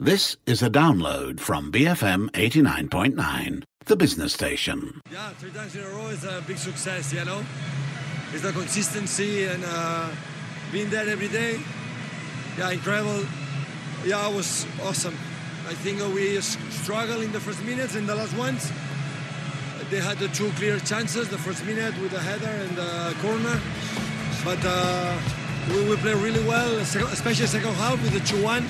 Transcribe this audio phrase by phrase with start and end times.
[0.00, 5.00] This is a download from BFM 89.9, the business station.
[5.12, 7.40] Yeah, three times in a row is a big success, you know.
[8.32, 10.10] It's the consistency and uh,
[10.72, 11.60] being there every day.
[12.58, 13.24] Yeah, incredible.
[14.04, 15.14] Yeah, it was awesome.
[15.68, 18.72] I think we struggled in the first minutes and the last ones.
[19.90, 23.60] They had the two clear chances, the first minute with the header and the corner.
[24.44, 25.16] But uh,
[25.70, 28.66] we, we play really well, especially second half with the 2-1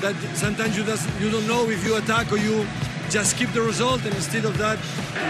[0.00, 2.66] that sometimes you, does, you don't know if you attack or you
[3.10, 4.78] just keep the result, and instead of that,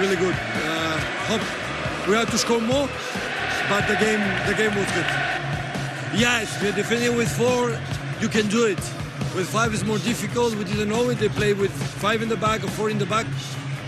[0.00, 0.34] really good.
[0.34, 0.98] Uh,
[1.28, 2.88] hope we have to score more,
[3.68, 5.06] but the game the game was good.
[6.14, 7.78] Yes, we're defending with four,
[8.20, 8.80] you can do it.
[9.34, 10.54] With five, is more difficult.
[10.54, 11.18] We didn't know it.
[11.18, 13.26] They play with five in the back or four in the back,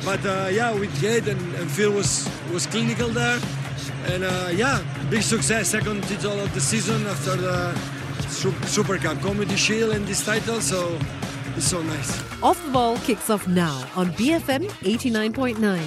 [0.04, 3.40] but uh, yeah, with Jade and, and Phil was was clinical there,
[4.06, 5.68] and uh, yeah, big success.
[5.68, 7.97] Second title of the season after the
[8.28, 10.60] Super Cup, Community Shield, and this title.
[10.60, 10.98] So
[11.56, 12.42] it's so nice.
[12.42, 15.80] Off the ball kicks off now on BFM 89.9.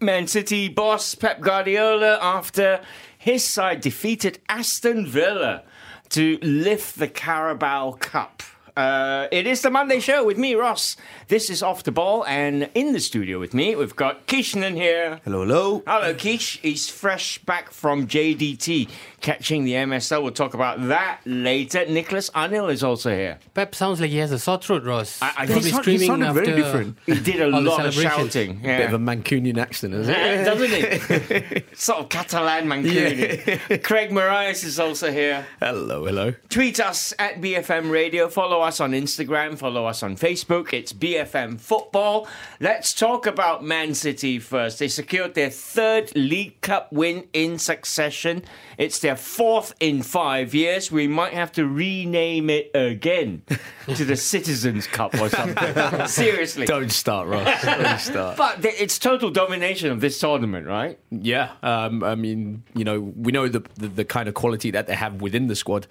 [0.00, 2.80] Man City boss Pep Guardiola, after
[3.18, 5.64] his side defeated Aston Villa
[6.10, 8.42] to lift the Carabao Cup.
[8.76, 10.96] Uh, it is the Monday show with me, Ross.
[11.26, 15.20] This is Off the Ball, and in the studio with me, we've got Kishnan here.
[15.24, 15.82] Hello, hello.
[15.84, 16.60] Hello, Kish.
[16.60, 18.88] He's fresh back from JDT,
[19.20, 20.22] catching the MSL.
[20.22, 21.86] We'll talk about that later.
[21.86, 23.38] Nicholas Anil is also here.
[23.54, 25.20] Pep sounds like he has a sore throat, Ross.
[25.22, 26.98] I, I think he, he sounded very different.
[27.06, 28.60] He did a lot of shouting.
[28.62, 28.78] Yeah.
[28.78, 30.44] Bit of a Mancunian accent, isn't it?
[30.44, 31.62] Doesn't he?
[31.74, 33.68] sort of Catalan Mancunian.
[33.68, 33.76] Yeah.
[33.82, 35.46] Craig Marias is also here.
[35.60, 36.34] Hello, hello.
[36.48, 38.28] Tweet us at BFM Radio.
[38.28, 39.58] Follow us on Instagram.
[39.58, 40.72] Follow us on Facebook.
[40.72, 42.28] It's BFM Football.
[42.60, 44.78] Let's talk about Man City first.
[44.78, 48.44] They secured their third League Cup win in succession.
[48.76, 50.90] It's their fourth in five years.
[50.90, 53.42] We might have to rename it again
[53.86, 56.06] to the Citizens Cup or something.
[56.06, 56.66] Seriously.
[56.66, 57.62] Don't start, Ross.
[57.62, 58.36] Don't start.
[58.36, 60.98] But it's total domination of this tournament, right?
[61.10, 61.52] Yeah.
[61.62, 64.94] Um, I mean, you know, we know the, the, the kind of quality that they
[64.94, 65.86] have within the squad.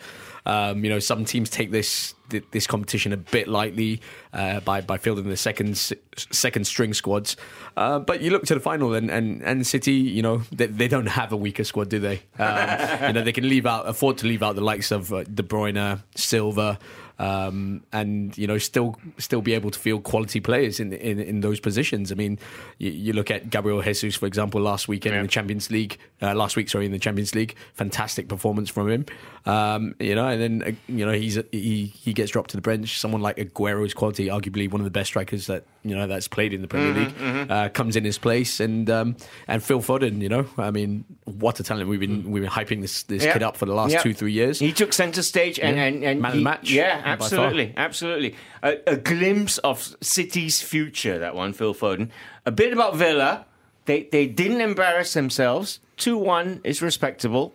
[0.45, 2.13] Um, you know, some teams take this
[2.51, 4.01] this competition a bit lightly
[4.33, 5.77] uh, by by fielding the second
[6.15, 7.37] second string squads.
[7.75, 10.87] Uh, but you look to the final and and, and City, you know, they, they
[10.87, 12.21] don't have a weaker squad, do they?
[12.39, 15.23] Um, you know, they can leave out afford to leave out the likes of uh,
[15.23, 16.79] De Bruyne, Silva
[17.19, 21.41] um, and you know still still be able to field quality players in in, in
[21.41, 22.11] those positions.
[22.11, 22.39] I mean,
[22.77, 25.19] you, you, look at Gabriel Jesus for example last weekend yeah.
[25.19, 28.89] in the Champions League, uh, last week sorry in the Champions League, fantastic performance from
[28.89, 29.05] him.
[29.45, 32.61] Um, you know, and then uh, you know he's he he gets dropped to the
[32.61, 32.99] bench.
[32.99, 36.53] Someone like Aguero's quality, arguably one of the best strikers that you know that's played
[36.53, 37.51] in the Premier mm-hmm, League, mm-hmm.
[37.51, 39.15] Uh, comes in his place, and um,
[39.47, 41.89] and Phil Foden, you know, I mean, what a talent!
[41.89, 44.59] We've been we've been hyping this this kid up for the last two three years.
[44.59, 45.83] He took centre stage and yeah.
[45.83, 48.35] and, and man he, match, yeah, absolutely, absolutely.
[48.63, 51.19] A, a, glimpse of City's future.
[51.19, 52.09] That one, Phil Foden.
[52.45, 53.45] A bit about Villa.
[53.85, 55.79] They they didn't embarrass themselves.
[55.95, 57.53] Two one is respectable.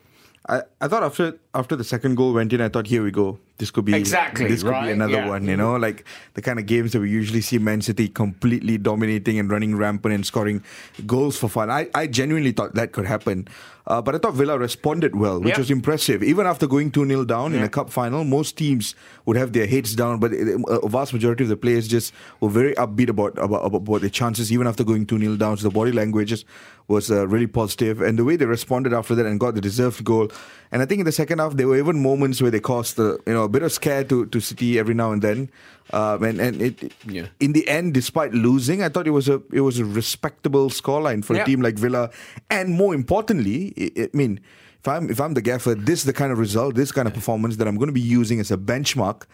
[0.48, 3.38] I, I thought after after the second goal went in, I thought here we go.
[3.58, 4.86] This could be exactly this could right?
[4.86, 5.28] be another yeah.
[5.28, 5.46] one.
[5.46, 6.04] You know, like
[6.34, 10.14] the kind of games that we usually see Man City completely dominating and running rampant
[10.14, 10.64] and scoring
[11.06, 11.70] goals for fun.
[11.70, 13.48] I, I genuinely thought that could happen.
[13.86, 16.22] Uh, but I thought Villa responded well, which was impressive.
[16.22, 18.94] Even after going 2 0 down in a cup final, most teams
[19.26, 22.74] would have their heads down, but a vast majority of the players just were very
[22.74, 25.56] upbeat about, about, about their chances, even after going 2 0 down.
[25.56, 26.44] So the body language
[26.86, 30.04] was uh, really positive, and the way they responded after that and got the deserved
[30.04, 30.30] goal.
[30.70, 33.18] And I think in the second half, there were even moments where they caused the,
[33.26, 35.50] you know a bit of scare to, to City every now and then.
[35.92, 37.26] Um, and and it, yeah.
[37.40, 41.24] in the end, despite losing, I thought it was a it was a respectable scoreline
[41.24, 41.42] for yeah.
[41.42, 42.10] a team like Villa,
[42.48, 44.40] and more importantly, I, I mean
[44.82, 47.14] if I'm if I'm the gaffer, this is the kind of result, this kind of
[47.14, 49.24] performance that I'm going to be using as a benchmark.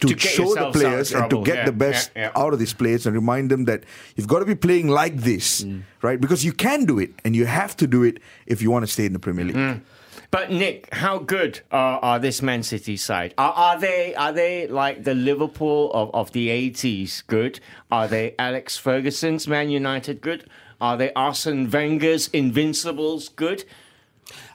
[0.00, 2.42] To, to show the players and to get yeah, the best yeah, yeah.
[2.42, 3.84] out of these players and remind them that
[4.16, 5.82] you've got to be playing like this, mm.
[6.00, 6.20] right?
[6.20, 8.90] Because you can do it and you have to do it if you want to
[8.90, 9.54] stay in the Premier League.
[9.54, 9.80] Mm.
[10.32, 13.34] But Nick, how good are, are this Man City side?
[13.36, 17.60] Are, are they are they like the Liverpool of, of the eighties good?
[17.90, 20.48] Are they Alex Ferguson's Man United good?
[20.80, 23.66] Are they Arsene Wenger's Invincibles good?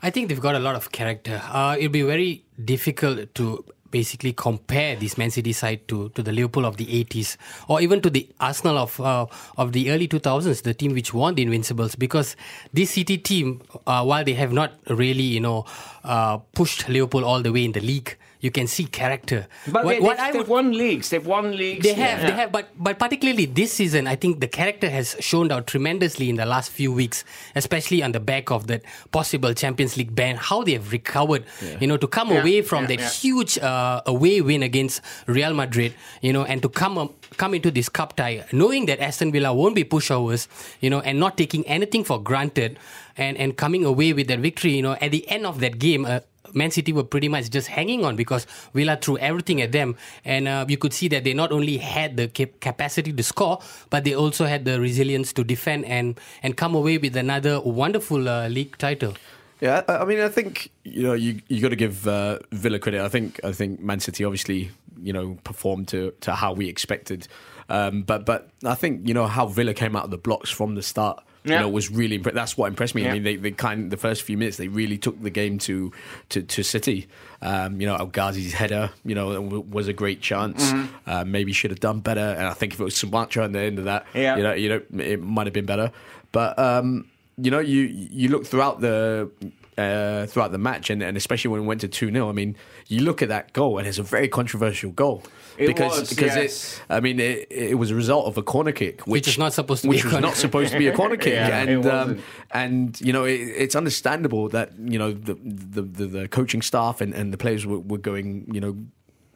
[0.02, 1.40] I think they've got a lot of character.
[1.46, 3.64] Uh, it'll be very difficult to
[3.98, 7.36] basically compare this Man City side to, to the Liverpool of the 80s
[7.68, 9.26] or even to the Arsenal of uh,
[9.58, 11.96] of the early 2000s, the team which won the Invincibles.
[11.96, 12.36] Because
[12.74, 15.66] this City team, uh, while they have not really, you know,
[16.04, 18.16] uh, pushed Liverpool all the way in the league,
[18.48, 19.40] you can see character.
[19.76, 21.06] But What- they, what they've, I they've would- won leagues.
[21.12, 21.84] They've won leagues.
[21.88, 22.28] they have, Yeah.
[22.30, 26.28] they have, but but particularly this season, I think the character has shown out tremendously
[26.34, 27.18] in the last few weeks,
[27.62, 30.36] especially on the back of that possible Champions League ban.
[30.50, 31.44] How they have recovered,
[31.82, 33.10] you know, to come Yeah, away from yeah, that yeah.
[33.24, 35.02] huge uh, away win against
[35.38, 35.92] Real Madrid,
[36.22, 37.10] you know, and to come um,
[37.42, 40.48] come into this cup tie, knowing that Aston Villa won't be pushovers,
[40.84, 42.72] you know, and not taking anything for granted,
[43.18, 46.06] and and coming away with that victory, you know, at the end of that game.
[46.06, 46.20] Uh,
[46.54, 50.48] Man City were pretty much just hanging on because Villa threw everything at them, and
[50.48, 53.60] uh, you could see that they not only had the cap- capacity to score,
[53.90, 58.30] but they also had the resilience to defend and and come away with another wonderful
[58.30, 59.14] uh, league title.
[59.60, 62.80] Yeah, I I mean, I think you know you you got to give uh, Villa
[62.80, 63.02] credit.
[63.02, 64.72] I think I think Man City obviously
[65.02, 67.28] you know performed to to how we expected,
[67.70, 70.76] um, but but I think you know how Villa came out of the blocks from
[70.76, 71.24] the start.
[71.48, 71.56] Yeah.
[71.56, 73.04] You know, was really that's what impressed me.
[73.04, 73.12] Yeah.
[73.12, 75.92] I mean, they, they kind the first few minutes they really took the game to
[76.30, 77.08] to, to City.
[77.42, 80.72] Um, you know, El Ghazi's header, you know, was a great chance.
[80.72, 81.10] Mm-hmm.
[81.10, 82.20] Uh, maybe should have done better.
[82.20, 84.38] And I think if it was Samatta at the end of that, Yeah.
[84.38, 85.92] you know, you know, it might have been better.
[86.32, 89.30] But um, you know, you you look throughout the
[89.78, 92.56] uh, throughout the match, and, and especially when it went to two 0 I mean,
[92.88, 95.24] you look at that goal, and it's a very controversial goal
[95.58, 96.78] It because was, because yes.
[96.78, 96.82] it.
[96.90, 99.82] I mean, it, it was a result of a corner kick, which, is not supposed
[99.84, 101.86] to be which a was corner not supposed to be a corner kick, Yeah, and
[101.86, 102.20] um,
[102.52, 107.02] and you know, it, it's understandable that you know the the, the, the coaching staff
[107.02, 108.78] and, and the players were, were going, you know.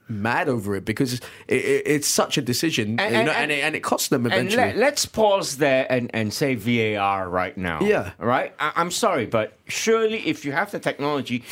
[0.10, 3.44] Mad over it because it, it, it's such a decision, And- you and- know, and,
[3.44, 4.74] and- it, and it costs them And eventually.
[4.74, 7.80] let, us pause there and, and say VAR right now.
[7.82, 8.12] Yeah.
[8.18, 8.54] Right?
[8.60, 11.46] I, I'm sorry, but surely if you have the technology,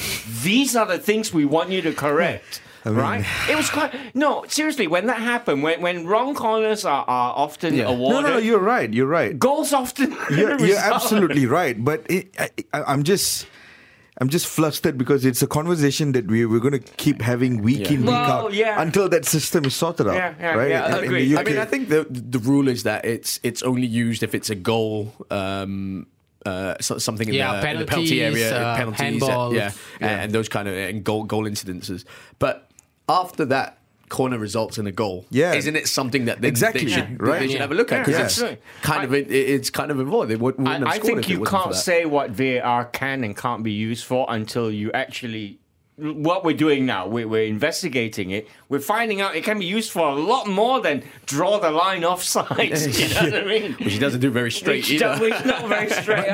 [0.43, 2.61] these are the things we want you to correct.
[2.85, 3.25] right?
[3.49, 3.93] It was quite.
[4.15, 7.85] No, seriously, when that happened, when, when wrong corners are, are often Yeah.
[7.89, 8.91] awarded, No, no, no, you're right.
[8.93, 9.37] You're right.
[9.37, 10.11] goals often.
[10.29, 11.75] You're, you're absolutely right.
[11.83, 13.47] But it, I, I, I'm just.
[14.21, 17.89] I'm just flustered because it's a conversation that we, we're going to keep having week
[17.89, 18.81] in, week Well, out yeah.
[18.81, 20.13] until that system is sorted out.
[20.15, 20.69] Yeah, yeah, right?
[20.69, 21.37] yeah, In- in the.
[21.37, 24.49] I mean, I think the the rule is that it's it's only used if it's
[24.49, 25.13] a goal.
[25.31, 26.07] Um,
[26.45, 29.51] uh, something in, Yeah, the, in the penalty area, uh, penalties, handball.
[29.51, 29.71] uh, yeah,
[30.01, 32.03] And, and those kind of and goal goal incidences.
[32.39, 32.68] But
[33.09, 33.77] after that
[34.09, 35.53] corner results in a goal, Yeah.
[35.53, 37.15] isn't it something that they, Exactly, they should, yeah.
[37.19, 37.39] right.
[37.41, 37.61] they should Yeah.
[37.61, 38.25] have a look at because Yeah.
[38.25, 38.61] it's Right.
[38.81, 40.29] kind of it, it's kind of involved.
[40.31, 43.63] They wouldn't, wouldn't I, have I think you can't say what VAR can and can't
[43.63, 45.58] be used for until you actually.
[45.99, 48.47] What we're doing now, we're, we're investigating it.
[48.69, 52.03] We're finding out it can be used for a lot more than draw the line
[52.05, 52.57] offside.
[52.97, 53.73] you know what I mean?
[53.73, 55.05] which he doesn't do very straight Which, either.
[55.05, 56.31] don't- which not very straight.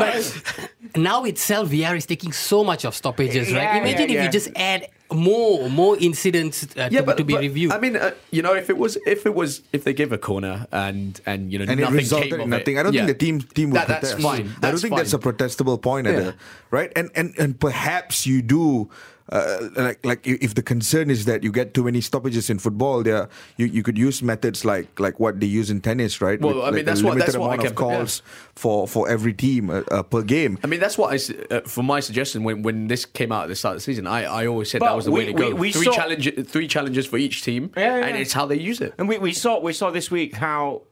[0.95, 3.81] now itself VR is taking so much of stoppages, Yeah, right?
[3.81, 7.71] Imagine yeah, if you just add more more incidents uh, to, to be reviewed.
[7.71, 10.17] I mean, uh, you know, if it was, if it was, if they give a
[10.17, 12.75] corner and and you know and it nothing resulted came in of nothing.
[12.77, 13.06] It, I don't yeah.
[13.06, 14.23] think the team team will That- that's protest.
[14.23, 14.41] fine.
[14.41, 16.13] I don't That's think that's a protestable point, Yeah.
[16.13, 16.35] either,
[16.71, 16.91] right?
[16.95, 18.89] And and and perhaps you do.
[19.31, 23.01] Uh, like like if the concern is that you get too many stoppages in football,
[23.01, 23.27] there
[23.57, 26.39] you, you could use methods like like what they use in tennis, right?
[26.39, 28.51] Well, I mean, like that's a what- that's what I amount of kept- yeah.
[28.56, 30.60] for for every team uh, uh, per game.
[30.63, 33.44] I mean, that's what I, s- uh, for my suggestion when, when this came out
[33.45, 35.19] at the start of the season, I, I always said But that was the we-
[35.22, 35.48] way to go.
[35.48, 38.22] we- we three saw- challenge, three challenges for each team, Yeah, yeah, and yeah.
[38.22, 38.94] it's how they use it.
[39.00, 40.83] And we, we saw we saw this week how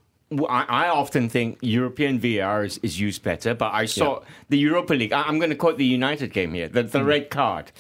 [0.50, 5.14] I, often think European VR is, is used better, but I saw the Europa League.
[5.14, 7.72] I, I'm going to quote the United game here, the, the red card.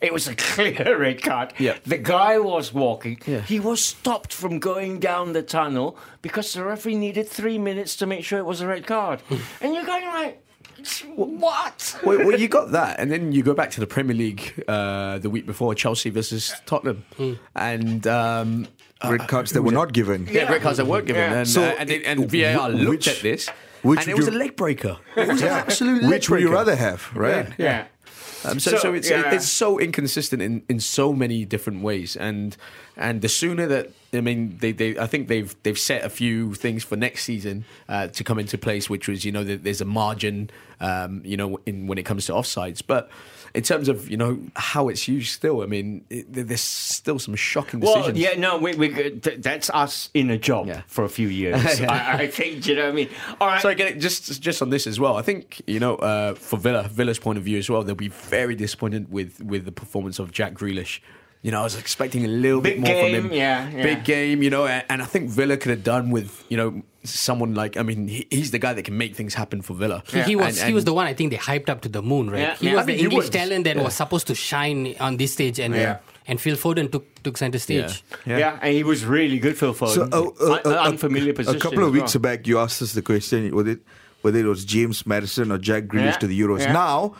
[0.00, 1.52] It was a clear red card.
[1.58, 1.76] Yeah.
[1.84, 3.18] The guy was walking.
[3.26, 3.40] Yeah.
[3.42, 8.06] He was stopped from going down the tunnel because the referee needed three minutes to
[8.06, 9.20] make sure it was a red card.
[9.60, 10.42] and you're going like,
[11.16, 11.98] what?
[12.04, 15.18] well, well, you got that, and then you go back to the Premier League uh,
[15.18, 17.04] the week before Chelsea versus Tottenham,
[17.54, 18.66] and um,
[19.04, 20.26] Red cards that were not given.
[20.30, 21.38] yeah, red cards that weren't given, Yeah.
[21.40, 23.48] and, So, uh, and, they- and it- VAR looked at this,
[23.82, 24.98] which and it would was a leg breaker.
[25.16, 26.58] It was an absolute leg Which would you breaker.
[26.58, 27.52] rather have, right?
[27.58, 27.86] Yeah.
[28.44, 29.34] Um, so, So, so, it's yeah.
[29.34, 32.56] it's so inconsistent in, in so many different ways, and
[32.96, 36.54] and the sooner that I mean they, they I think they've they've set a few
[36.54, 39.86] things for next season uh, to come into place, which was you know there's a
[39.86, 43.10] margin um, you know in when it comes to offsides, but
[43.54, 47.34] in terms of you know how it's used still, I mean it, there's still some
[47.34, 48.06] shocking decisions.
[48.06, 50.82] Well, yeah, no, we, we, th- that's us in a job Yeah.
[50.86, 51.80] for a few years.
[51.80, 53.08] I, I think, do you know what I mean?
[53.40, 53.62] All right.
[53.62, 56.88] So again, just just on this as well, I think you know uh, for Villa,
[56.88, 60.32] Villa's point of view as well, they'll be very disappointed with with the performance of
[60.32, 61.00] Jack Grealish.
[61.42, 63.36] You know, I was expecting a little Big bit more game, from him.
[63.38, 63.82] yeah, yeah.
[63.82, 64.42] big game.
[64.42, 67.78] You know, and, and I think Villa could have done with you know someone like
[67.78, 70.02] I mean he, he's the guy that can make things happen for Villa.
[70.06, 72.02] He, he was And- he was the one I think they hyped up to the
[72.02, 72.40] moon, right?
[72.40, 72.74] Yeah, he yeah.
[72.74, 73.30] was I mean, the he English was.
[73.30, 73.82] talent that Yeah.
[73.84, 75.98] was supposed to shine on this stage, and Yeah.
[76.26, 78.04] and Phil Foden took took center stage.
[78.26, 78.58] yeah.
[78.60, 79.94] and he was really good, Phil Foden.
[79.94, 81.56] So, uh, uh, uh, unfamiliar position.
[81.56, 82.22] A couple of as weeks well.
[82.22, 83.80] back, you asked us the question whether it,
[84.20, 86.60] whether it was James Maddison or Jack Grealish Yeah, to the Euros.
[86.60, 86.72] yeah.
[86.74, 87.14] Now,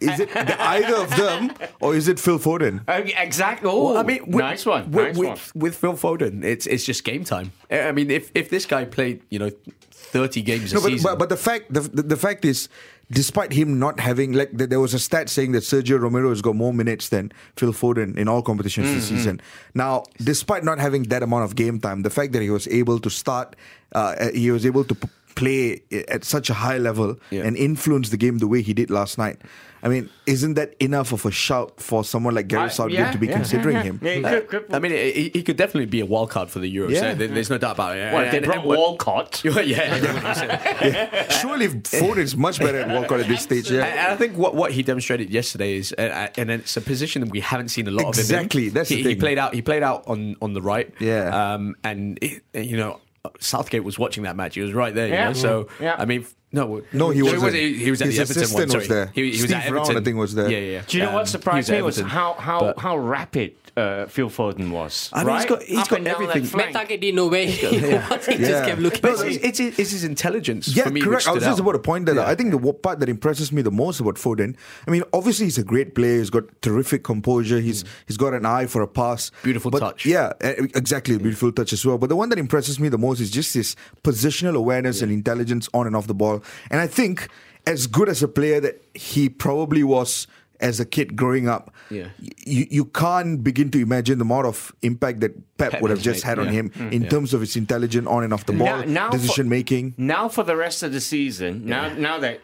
[0.00, 2.82] Is it the, either of them or is it Phil Foden?
[2.88, 3.68] Uh, exactly.
[3.70, 4.90] Oh, Well, I mean, with, nice one.
[4.90, 5.38] With, nice with, one.
[5.62, 7.52] with Phil Foden, it's it's just game time.
[7.70, 9.50] I I mean, if if this guy played, you know,
[9.90, 12.68] thirty games a No, but, season, but but the fact the, the, the fact is,
[13.10, 16.56] despite him not having like there was a stat saying that Sergio Romero has got
[16.56, 19.16] more minutes than Phil Foden in all competitions this Mm-hmm.
[19.16, 19.40] season.
[19.74, 22.98] Now, despite not having that amount of game time, the fact that he was able
[23.00, 23.56] to start,
[23.94, 27.42] uh, he was able to p- play at such a high level Yeah.
[27.46, 29.38] and influence the game the way he did last night.
[29.82, 33.12] I mean, isn't that enough of a shout for someone like Gareth I- Southgate yeah,
[33.12, 34.00] to be yeah, considering yeah, him?
[34.02, 34.12] yeah.
[34.12, 36.68] Yeah, good- good- I mean, he, he could definitely be a wild card for the
[36.76, 36.90] Euros.
[36.90, 37.14] Yeah.
[37.14, 38.12] There- there's no doubt about it.
[38.12, 39.42] Well, they And- brought and Walcott.
[39.44, 41.28] yeah, yeah.
[41.40, 43.70] Surely Foden is much better at Walcott at this stage.
[43.70, 43.84] Yeah.
[43.84, 47.22] And and I think what, what he demonstrated yesterday is, uh, and it's a position
[47.22, 48.68] that we haven't seen a lot Exactly, of him.
[48.68, 48.74] in.
[48.74, 49.54] that's the he, he played out.
[49.54, 50.92] He played out on on the right.
[51.00, 51.54] Yeah.
[51.54, 53.00] Um, and it, you know,
[53.38, 54.54] Southgate was watching that match.
[54.54, 55.06] He was right there.
[55.08, 55.26] You Yeah.
[55.28, 55.32] know?
[55.34, 55.96] So Yeah.
[55.98, 57.54] I mean, no, No, he wasn't.
[57.54, 58.68] He, he was at His the Everton one.
[58.70, 58.78] Sorry.
[58.80, 59.10] was there.
[59.14, 59.96] He, he was Steve at Brown, Everton.
[60.02, 60.50] I think, was there.
[60.50, 60.70] Yeah, yeah.
[60.72, 60.82] yeah.
[60.86, 63.59] Do you know Um, what surprised he me was was how how But- how rapid
[63.76, 65.10] uh, Phil Foden was.
[65.12, 65.48] I mean, he's right?
[65.48, 66.44] got- he's Up got and down everything.
[66.44, 66.74] flank.
[66.74, 68.26] Matt Targett didn't know where he was.
[68.26, 71.00] He just kept looking But at it's, it's, it's his intelligence Yeah, for me.
[71.00, 71.26] correct.
[71.28, 71.60] I was just out.
[71.60, 72.26] about to point that out.
[72.28, 75.58] I think the part that impresses me the most about Foden, I mean, obviously he's
[75.58, 76.18] a great player.
[76.18, 77.60] He's got terrific composure.
[77.60, 79.30] He's he's got an eye for a pass.
[79.42, 80.06] Beautiful But- touch.
[80.06, 81.14] Yeah, exactly.
[81.14, 81.98] A beautiful touch as well.
[81.98, 85.68] But the one that impresses me the most is just his positional awareness and intelligence
[85.74, 86.42] on and off the ball.
[86.70, 87.28] And I think
[87.66, 90.26] as good as a player that he probably was
[90.60, 92.08] as a kid growing up, Yeah.
[92.18, 96.02] you, you can't begin to imagine the amount of impact that Pep, Pep would have
[96.02, 96.52] just made, had on yeah.
[96.52, 96.92] him Mm.
[96.92, 97.08] in Yeah.
[97.08, 99.94] terms of his intelligence on and off the ball, Now- now for- decision making.
[99.96, 102.40] Now for the rest of the season, now now that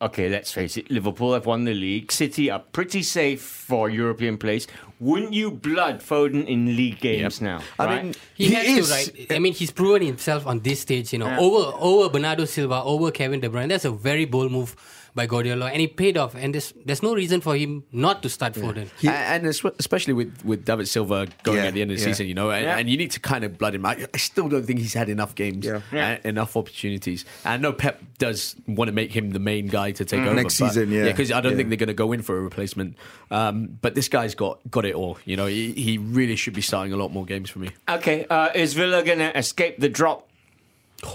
[0.00, 2.12] okay, let's face it, Liverpool have won the league.
[2.12, 4.66] City are pretty safe for European place.
[5.00, 7.62] Wouldn't you blood Foden in league games now?
[7.80, 8.04] I right?
[8.04, 9.32] mean, He, He has is- to, right?
[9.32, 11.40] I mean, he's proven himself on this stage, you know, Yeah.
[11.40, 13.68] over over Bernardo Silva, over Kevin De Bruyne.
[13.70, 14.76] That's a very bold move
[15.14, 16.34] by Guardiola, and it paid off.
[16.34, 18.88] And there's there's no reason for him not to start Foden.
[19.04, 22.08] A- and especially with, with David Silva going Yeah, at the end of the yeah.
[22.08, 22.78] season, you know, and, Yeah.
[22.78, 23.84] and you need to kind of blood him.
[23.86, 25.80] I, I still don't think he's had enough games, Yeah.
[25.92, 26.08] Yeah.
[26.10, 27.24] and enough opportunities.
[27.44, 30.30] And I know Pep does want to make him the main guy to take over
[30.32, 30.36] Mm.
[30.36, 31.04] Next but- season, yeah.
[31.04, 31.56] because I don't Yeah.
[31.58, 32.96] think they're going to go in for a replacement.
[33.30, 35.18] Um, but this guy's got got it all.
[35.24, 37.70] You know, he, he really should be starting a lot more games for me.
[37.88, 40.27] okay, uh, is Villa gonna escape the drop?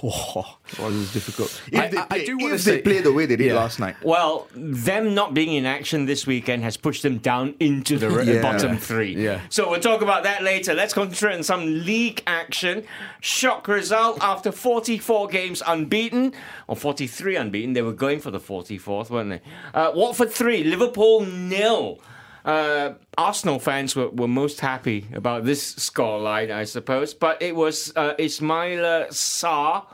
[0.01, 0.57] Oh.
[0.79, 1.61] Well, it was difficult.
[1.71, 3.47] If I- they, I- I play, do if they say- play the way they did
[3.47, 3.55] Yeah.
[3.55, 3.95] last night.
[4.01, 8.41] Well, them not being in action this weekend has pushed them down into the Yeah.
[8.41, 9.13] bottom three.
[9.13, 9.41] Yeah.
[9.49, 10.73] So we'll talk about that later.
[10.73, 12.83] Let's concentrate on some league action.
[13.19, 16.33] Shock result after 44 games unbeaten,
[16.67, 17.73] or 43 unbeaten.
[17.73, 19.41] They were going for the 44th, weren't they?
[19.73, 21.99] Uh, Watford 3, Liverpool nil.
[22.45, 27.13] Uh, Arsenal fans were, were most happy about this scoreline, I suppose.
[27.13, 29.85] But it was uh, Ismaila Sarr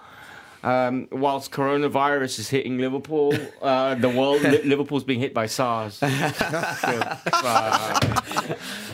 [0.64, 5.96] um, whilst coronavirus is hitting Liverpool, uh, the world, Li- Liverpool's being hit by SARS.
[5.96, 8.00] So, uh,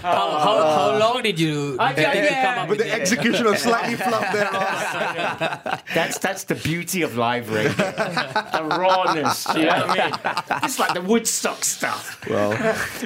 [0.02, 2.44] How, how, how long did you, I- yeah, did you yeah.
[2.46, 4.50] come up But with the execution was slightly flubbed there.
[4.52, 5.82] Ross.
[5.94, 9.48] that's that's the beauty of live radio, the rawness.
[9.56, 10.60] You know what I mean?
[10.64, 12.24] It's like the Woodstock stuff.
[12.30, 12.52] Well,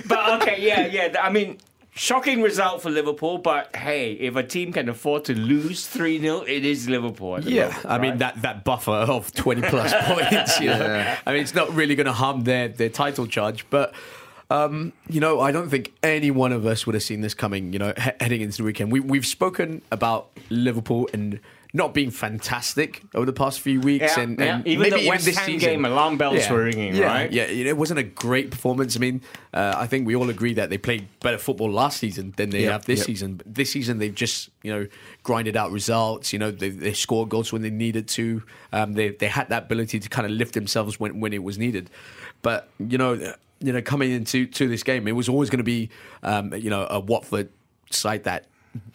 [0.07, 1.15] But okay, yeah, yeah.
[1.21, 1.57] I mean.
[1.99, 6.43] Shocking result for Liverpool, but hey, if a team can afford to lose 3 0,
[6.47, 7.35] it is Liverpool.
[7.35, 10.61] at the Yeah, moment, I mean that, that buffer of twenty plus points.
[10.61, 13.93] You know, I mean it's not really going to harm their their title charge, but
[14.49, 17.73] um, you know I don't think any one of us would have seen this coming.
[17.73, 21.41] You know, he- heading into the weekend, we we've spoken about Liverpool and
[21.71, 24.61] not being fantastic over the past few weeks, Yeah, and, yeah.
[24.65, 27.31] Even maybe the West this Ham game, alarm bells yeah, were ringing, yeah, right?
[27.31, 28.95] Yeah, you it wasn't a great performance.
[28.95, 29.21] I mean,
[29.53, 32.63] uh, I think we all agree that they played better football last season than they
[32.63, 33.05] Yeah, have this yeah.
[33.05, 33.35] season.
[33.35, 34.87] But this season, they've just you know
[35.21, 36.33] grinded out results.
[36.33, 38.41] You know, they, they scored goals when they needed to.
[38.73, 41.59] Um, they they had that ability to kind of lift themselves when when it was
[41.59, 41.91] needed.
[42.41, 43.13] But you know,
[43.59, 45.91] you know, coming into to this game, it was always going to be
[46.23, 47.49] um, you know a Watford
[47.91, 48.45] side that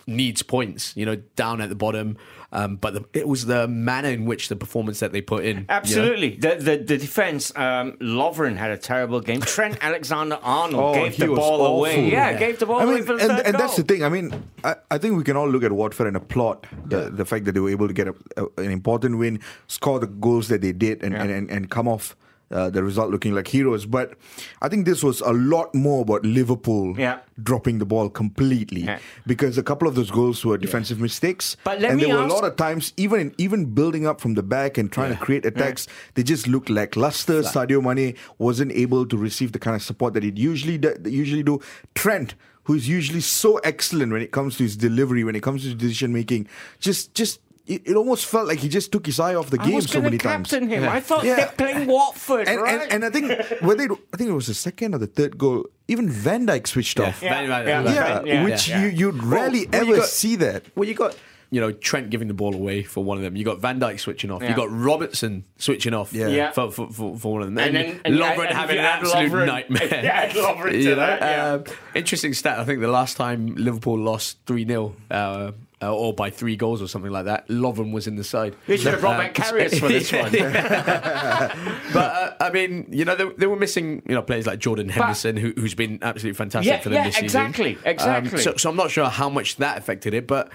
[0.06, 0.96] needs points.
[0.96, 2.16] You know, down at the bottom.
[2.52, 5.56] Um, but the, it was the manner in which the performance that they put in.
[5.56, 5.66] you know?
[5.70, 6.36] Absolutely.
[6.36, 9.40] The, the the defense, um, Lovren had a terrible game.
[9.40, 11.78] Trent Alexander Arnold Oh, gave the ball awful.
[11.78, 12.08] away.
[12.08, 12.38] Yeah, Yeah.
[12.38, 14.04] gave the ball I away mean, for the and, third and that's the thing.
[14.04, 17.24] I mean, I, I think we can all look at Watford and applaud the, the
[17.24, 20.46] fact that they were able to get a, a- an important win, score the goals
[20.46, 22.14] that they did, and, and, and, and come off
[22.50, 23.86] uh, the result looking like heroes.
[23.86, 24.14] But
[24.62, 27.18] I think this was a lot more about Liverpool Yeah.
[27.42, 28.98] dropping the ball completely Yeah.
[29.26, 31.56] because a couple of those goals were defensive mistakes.
[31.64, 34.42] But and there were a lot of times, even in, even building up from the
[34.42, 37.42] back and trying to create attacks, they just looked lackluster.
[37.42, 41.42] Sadio Mane wasn't able to receive the kind of support that he'd usually do, usually
[41.42, 41.60] do.
[41.94, 42.34] Trent,
[42.64, 46.12] who's usually so excellent when it comes to his delivery, when it comes to decision
[46.12, 46.46] making,
[46.78, 49.64] just just it, it almost felt like he just took his eye off the I
[49.66, 50.50] game was so going many to times.
[50.50, 50.84] captain him.
[50.88, 51.36] I thought Yeah.
[51.36, 52.82] they're playing Watford, And, right?
[52.82, 55.38] and, and I think whether it, I think it was the second or the third
[55.38, 57.22] goal, even Van Dijk switched off.
[57.22, 57.94] Yeah, Van- Van- yeah, Van-
[58.26, 58.82] Yeah, yeah, which yeah.
[58.82, 60.64] you you'd rarely well, you ever got- see that.
[60.74, 61.16] Well, you got
[61.50, 63.36] you know Trent giving the ball away for one of them.
[63.36, 64.42] You got Van Dijk switching off.
[64.42, 64.50] Yeah.
[64.50, 66.12] You got Robertson switching off.
[66.12, 66.26] Yeah.
[66.28, 66.50] Yeah.
[66.50, 67.58] For, for, for, for one of them.
[67.58, 69.88] And then- and Lovren and having you an absolute Lovren- nightmare.
[70.04, 71.52] Yeah, Lovren to You know, that, yeah.
[71.52, 72.58] um, interesting stat.
[72.58, 75.52] I think the last time Liverpool lost three 0 uh,
[75.84, 78.56] uh, or by three goals or something like that, Lovren was in the side.
[78.66, 80.32] we should have brought back Karius for this one.
[81.92, 84.88] But uh, I mean, you know, they, they were missing, you know, players like Jordan
[84.88, 87.24] Henderson, who, who's been absolutely fantastic Yeah, for them yeah, this season.
[87.26, 88.32] exactly, exactly.
[88.32, 90.50] Um, so, so I'm not sure how much that affected it, but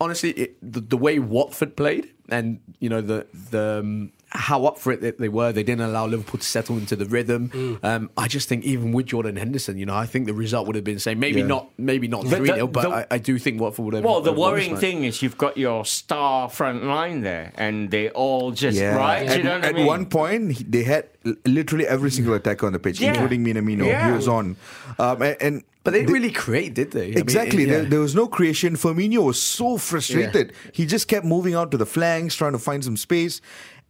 [0.00, 4.78] honestly, it, the, the way Watford played and you know the the um, how up
[4.78, 7.48] for it that they were, they didn't allow Liverpool to settle into the rhythm.
[7.48, 7.84] Mm.
[7.84, 10.76] Um, I just think even with Jordan Henderson, you know, I think the result would
[10.76, 11.18] have been the same.
[11.18, 11.46] Maybe Yeah.
[11.46, 14.04] not, maybe not three 0 but the- I, I do think Watford would have.
[14.04, 14.80] Well, the have won this worrying match.
[14.80, 18.94] thing is you've got your star front line there, and they all just Yeah.
[18.96, 19.26] right.
[19.28, 19.86] At, you know what I at mean?
[19.86, 21.06] one point, they had
[21.44, 23.10] literally every single attacker on the pitch, Yeah.
[23.12, 23.86] including Minamino.
[23.86, 24.06] Yeah.
[24.06, 24.56] He was on,
[24.98, 27.04] um, and, and but they didn't really create, did they?
[27.04, 27.64] I mean, Exactly.
[27.64, 27.70] yeah.
[27.72, 28.76] There, there was no creation.
[28.76, 30.52] Firmino was so frustrated.
[30.72, 33.40] He just kept moving out to the flanks, trying to find some space.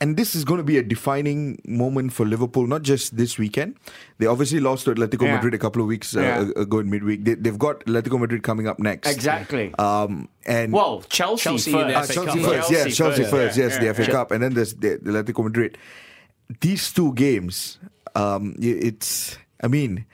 [0.02, 3.76] And this is going to be a defining moment for Liverpool, not just this weekend.
[4.16, 5.35] They obviously lost to Atletico Yeah.
[5.35, 6.62] Madrid a couple of weeks uh, Yeah.
[6.62, 7.25] ago in midweek.
[7.25, 9.11] They, they've got Atletico Madrid coming up next.
[9.11, 9.75] Exactly.
[9.78, 11.82] Um, and well, Chelsea, Chelsea first.
[11.82, 12.50] in the uh, FA Chelsea Cup.
[12.50, 14.11] first, yes, Chelsea first, yeah, yes, yeah, the FA yeah.
[14.11, 15.76] Cup, and then there's the, the Atletico Madrid.
[16.62, 17.78] These two games,
[18.14, 20.06] um, it's, I mean,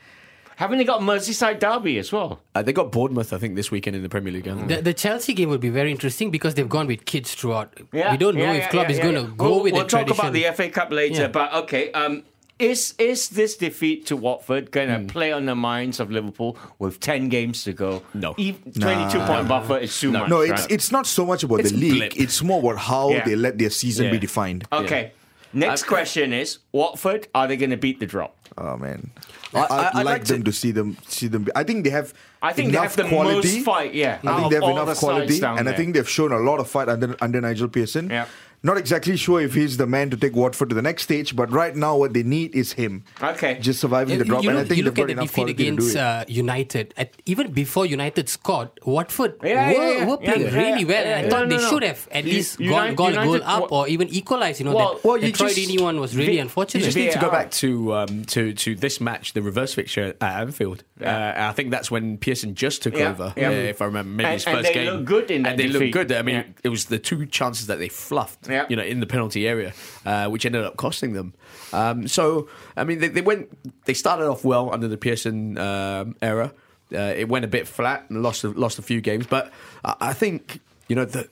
[0.57, 2.39] Haven't they got Merseyside derby as well?
[2.55, 4.47] Uh, they got Bournemouth, I think, this weekend in the Premier League.
[4.47, 4.67] haven't?
[4.67, 7.79] The, the Chelsea game will be very interesting because they've gone with kids throughout.
[7.93, 9.21] Yeah, we don't know yeah, if yeah, Klopp yeah, is yeah, going yeah.
[9.21, 10.25] to go we'll, with We'll the talk tradition.
[10.25, 11.27] about the FA Cup later, Yeah.
[11.27, 11.91] but okay.
[11.91, 12.23] Um,
[12.59, 15.05] is is this defeat to Watford going to Hmm.
[15.05, 18.01] play on the minds of Liverpool with ten games to go?
[18.15, 18.33] No.
[18.33, 20.27] twenty-two point buffer is too much.
[20.27, 20.71] no, it's right?
[20.71, 21.91] it's not so much about It's the league.
[22.15, 22.17] blip.
[22.19, 23.25] It's more about how Yeah.
[23.25, 24.11] they let their season Yeah.
[24.13, 24.65] be defined.
[24.71, 25.11] okay.
[25.53, 27.27] Next I- question is Watford.
[27.35, 28.35] Are they going to beat the drop?
[28.57, 29.11] Oh man,
[29.53, 31.47] I- I, I- would I'd like like them to- to see them see them.
[31.55, 32.13] I think they have.
[32.41, 33.55] I think they enough have the quality.
[33.55, 33.93] most fight.
[33.95, 36.37] Yeah, I think they have enough quality, sides down and I think they've shown a
[36.39, 38.09] lot of fight under under Nigel Pearson.
[38.09, 38.25] Yeah.
[38.63, 41.51] Not exactly sure if he's the man to take Watford to the next stage, but
[41.51, 43.03] right now what they need is him.
[43.21, 43.59] Okay.
[43.61, 45.07] Just surviving You, the drop, you and I look, think you look they've at got
[45.07, 46.93] the enough defeat quality to do against uh, United.
[46.97, 50.05] At, even before United scored, Watford Yeah, yeah, were, yeah.
[50.07, 51.05] were playing Yeah, yeah, really well.
[51.05, 51.69] yeah, and I thought No, they no, no.
[51.69, 54.59] should have at least Uni- gone, gone a goal up wa- or even equalised.
[54.59, 56.79] You know, Well- that, well, the you Troy just- Deeney one was really Vi- unfortunate.
[56.81, 60.15] You just need to go back to um, to to this match, the reverse fixture
[60.19, 60.83] at Anfield.
[60.99, 61.15] Yeah.
[61.45, 63.49] Uh, I think that's when Pearson just took Yeah, over, yeah.
[63.49, 64.93] uh, if I remember, maybe And- his and first they game.
[64.93, 65.79] looked good in that and they defeat.
[65.79, 66.11] looked good.
[66.11, 68.65] I mean, it was the two chances that they fluffed, Yeah.
[68.69, 69.73] you know, in the penalty area,
[70.05, 71.33] uh, which ended up costing them.
[71.73, 73.49] Um, so, I mean, they, they went,
[73.85, 76.53] they started off well under the Pearson um, era.
[76.93, 79.51] Uh, it went a bit flat and lost a, lost a few games, but
[79.83, 81.27] I, I think you know the.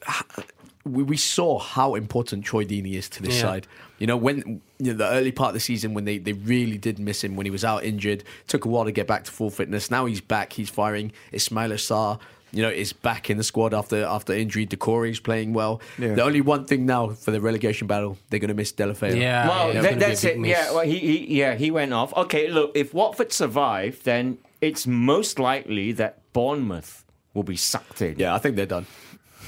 [0.84, 3.40] We, we saw how important Troy Deeney is to this Yeah.
[3.42, 3.66] side.
[3.98, 6.78] You know, when you know, the early part of the season when they, they really
[6.78, 9.32] did miss him when he was out injured, took a while to get back to
[9.32, 9.90] full fitness.
[9.90, 11.10] Now he's back, he's firing.
[11.32, 12.20] Ismaila Sarr,
[12.56, 14.66] you know, is back in the squad after after injury.
[14.66, 15.80] Doucouré's playing well.
[15.98, 16.14] Yeah.
[16.14, 19.14] The only one thing now for the relegation battle, they're going to miss Deulofeu.
[19.20, 20.38] Yeah, Well, yeah, that- it's gonna be a that's it.
[20.38, 20.50] miss.
[20.50, 22.12] Yeah, well, he, he yeah he went off.
[22.16, 28.18] Okay, look, if Watford survive, then it's most likely that Bournemouth will be sucked in.
[28.18, 28.86] Yeah, I think they're done.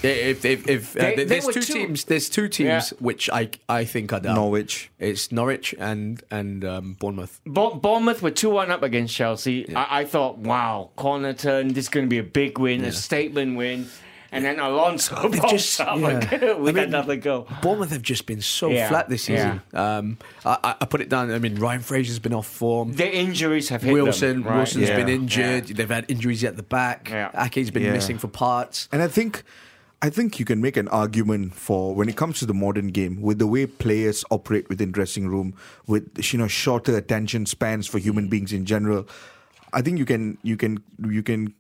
[0.03, 2.99] If if, if uh, They- they there's were two two- teams, there's two teams Yeah.
[3.01, 4.37] which I I think are down.
[4.37, 4.91] Norwich.
[4.99, 7.41] It's Norwich and and um, Bournemouth.
[7.45, 9.75] Bo- Bournemouth were 2 1 up against Chelsea.
[9.75, 12.93] I-, I thought, wow, corner turn, this is going to be a big win, a
[12.93, 13.89] statement win.
[14.31, 16.53] And then Alonso pops just- up yeah.
[16.55, 17.49] with I mean, another goal.
[17.63, 19.63] Bournemouth have just been so Yeah, flat this season.
[19.73, 21.33] Um, I, I- I put it down.
[21.33, 22.93] I mean, Ryan Fraser's been off form.
[22.93, 24.49] Their injuries have hit Wilson, them.
[24.49, 24.57] right?
[24.59, 24.97] Wilson's Yeah.
[24.97, 25.71] been injured.
[25.71, 25.75] Yeah.
[25.77, 27.09] They've had injuries at the back.
[27.11, 27.31] Yeah.
[27.35, 27.93] Ake's been Yeah.
[27.95, 28.87] missing for parts.
[28.93, 29.45] And I think,
[30.01, 33.21] I think you can make an argument for when it comes to the modern game
[33.21, 35.55] with the way players operate within dressing room,
[35.87, 38.31] with you know shorter attention spans for human hmm.
[38.31, 39.09] beings in general.
[39.73, 41.55] I think you can you can you can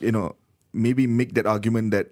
[0.00, 0.34] you know
[0.72, 2.10] maybe make that argument that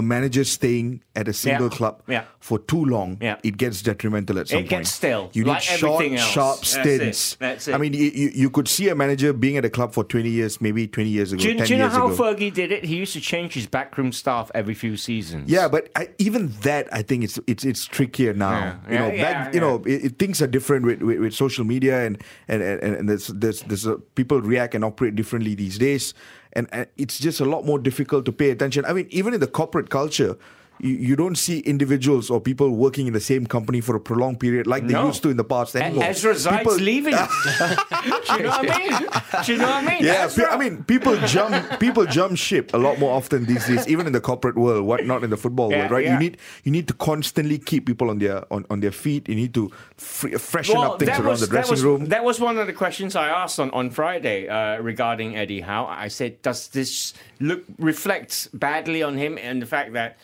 [0.00, 1.76] a manager staying at a single Yeah.
[1.76, 2.24] club Yeah.
[2.40, 3.36] for too long, Yeah.
[3.44, 4.72] it gets detrimental at some It point.
[4.72, 6.30] It gets stale, You need like short, everything else.
[6.30, 6.96] sharp That's it.
[6.98, 7.36] stints.
[7.36, 7.74] That's it.
[7.74, 10.60] I mean, you, you, could see a manager being at a club for 20 years,
[10.60, 12.16] maybe 20 years ago, Do you, 10 do you know years how ago.
[12.34, 12.84] Fergie did it?
[12.84, 15.50] He used to change his backroom staff every few seasons.
[15.50, 18.80] Yeah, but I, even that, I think it's it's it's trickier now.
[18.90, 22.06] You know, back, you know, it, it, things are different with, with, with social media,
[22.06, 26.14] and and and, and there's there's, there's uh people react and operate differently these days,
[26.52, 28.84] and, and it's just a lot more difficult to pay attention.
[28.84, 30.36] I mean, even in the corporate culture.
[30.80, 34.40] You, you don't see individuals or people working in the same company for a prolonged
[34.40, 35.06] period like they No.
[35.08, 36.04] used to in the past anymore.
[36.04, 37.14] Ezra Zai's People- leaving.
[37.60, 39.44] Do you know what I mean?
[39.44, 40.04] Do you know what I mean?
[40.04, 40.46] Yeah, Ezra.
[40.48, 44.06] pe- I mean, people jump people jump ship a lot more often these days, even
[44.06, 44.84] in the corporate world.
[44.86, 46.04] What not in the football Yeah, world, right?
[46.04, 46.14] yeah.
[46.14, 49.28] You need you need to constantly keep people on their on, on their feet.
[49.28, 52.06] You need to fre- freshen up things that around was, the that dressing was, room.
[52.06, 55.86] That was one of the questions I asked on, on Friday uh, regarding Eddie Howe.
[55.86, 60.16] I said, does this look reflect badly on him and the fact that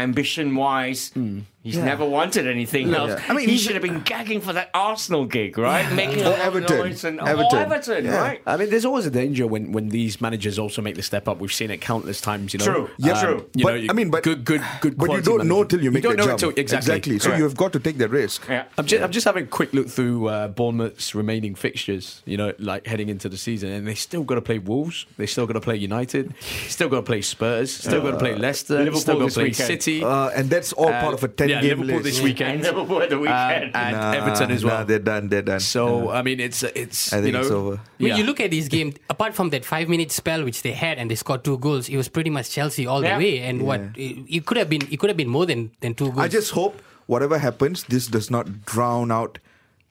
[0.00, 1.40] ambition wise, hmm.
[1.62, 3.10] He's never wanted anything else.
[3.10, 3.24] Yeah.
[3.28, 5.90] I mean, he should have been gagging for that Arsenal gig, right?
[5.92, 6.78] Making a Or lot Everton.
[6.78, 7.58] noise and Everton.
[7.58, 8.16] Or Everton, Yeah.
[8.20, 8.42] right?
[8.46, 11.38] I mean, there's always a danger when, when these managers also make the step up.
[11.38, 12.52] We've seen it countless times.
[12.54, 12.90] You know, True.
[12.98, 13.46] Yeah, true.
[13.54, 14.96] You But, know, you- I mean, but- good, good, good.
[14.96, 15.70] but you don't know management.
[15.70, 16.42] till you make don't the know jump.
[16.42, 17.18] Until, exactly.
[17.18, 18.46] So you've got to take that risk.
[18.48, 18.64] Yeah.
[18.78, 22.52] I'm just, I'm just having a quick look through uh, Bournemouth's remaining fixtures, you know,
[22.58, 25.54] like heading into the season, and they still got to play Wolves, they still got
[25.54, 26.34] to play United,
[26.68, 29.44] still got to play Spurs, still got to play Leicester, Liverpool still got to play
[29.44, 29.66] weekend.
[29.66, 32.04] City, Uh, and that's all part of a ten yeah, game Liverpool list.
[32.04, 33.76] this weekend, And Liverpool at the um, weekend.
[33.76, 34.78] and Nah, Everton as well.
[34.78, 35.28] Nah, they're done.
[35.28, 35.60] They're done.
[35.60, 37.80] so I mean, it's it's I think you know, it's over.
[37.98, 38.16] When yeah.
[38.16, 41.10] you look at this game, apart from that five minute spell which they had and
[41.10, 43.18] they scored two goals, it was pretty much Chelsea all Yeah.
[43.18, 43.38] the way.
[43.40, 46.06] And what it, it could have been, it could have been more than, than two
[46.12, 46.18] goals.
[46.18, 49.38] I just hope whatever happens, this does not drown out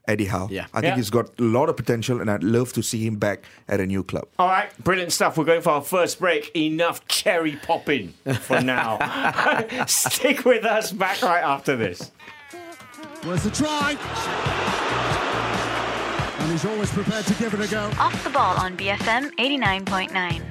[0.09, 0.47] Eddie Howe.
[0.51, 0.65] Yeah.
[0.73, 0.95] I think Yeah.
[0.95, 3.85] he's got a lot of potential, and I'd love to see him back at a
[3.85, 4.27] new club.
[4.39, 5.37] All right, brilliant stuff.
[5.37, 6.51] We're going for our first break.
[6.55, 8.97] Enough cherry popping for now.
[9.87, 10.91] Stick with us.
[10.91, 12.11] Back right after this.
[13.23, 13.95] Where's the try?
[16.39, 17.91] And he's always prepared to give it a go.
[17.99, 20.41] Off the ball on BFM 89.9.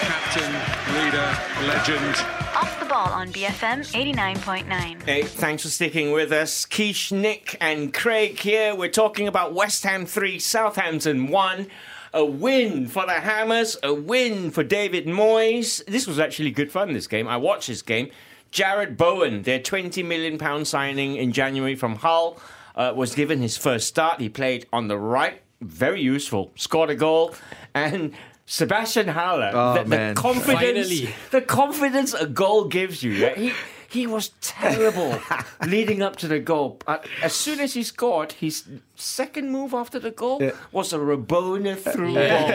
[0.00, 0.52] Captain,
[0.94, 2.16] leader, legend.
[2.60, 5.02] Off the ball on BFM 89.9.
[5.04, 6.66] Hey, thanks for sticking with us.
[6.66, 8.74] Keish, Nick, and Craig here.
[8.74, 11.68] We're talking about West Ham 3, Southampton 1.
[12.12, 15.82] A win for the Hammers, a win for David Moyes.
[15.86, 17.26] This was actually good fun, this game.
[17.28, 18.10] I watched this game.
[18.52, 22.38] Jarrod Bowen, their £20 million signing in January from Hull,
[22.76, 24.20] uh, was given his first start.
[24.20, 27.34] He played on the right, very useful, scored a goal.
[27.74, 28.12] And
[28.50, 31.14] Sebastian Haller, Oh, the, the confidence, Finally.
[31.30, 33.12] the confidence a goal gives you.
[33.12, 33.52] yeah, He
[33.88, 35.18] he was terrible
[35.66, 36.78] leading up to the goal.
[36.86, 38.64] Uh, as soon as he scored, his
[38.96, 40.40] second move after the goal
[40.72, 42.50] was a Rabona through ball.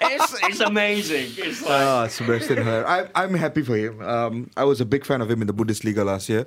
[0.10, 1.32] it's, it's amazing.
[1.36, 2.86] It's like Ah, Sebastian Haller.
[2.86, 4.00] I, I'm happy for him.
[4.02, 6.46] Um, I was a big fan of him in the Bundesliga last year.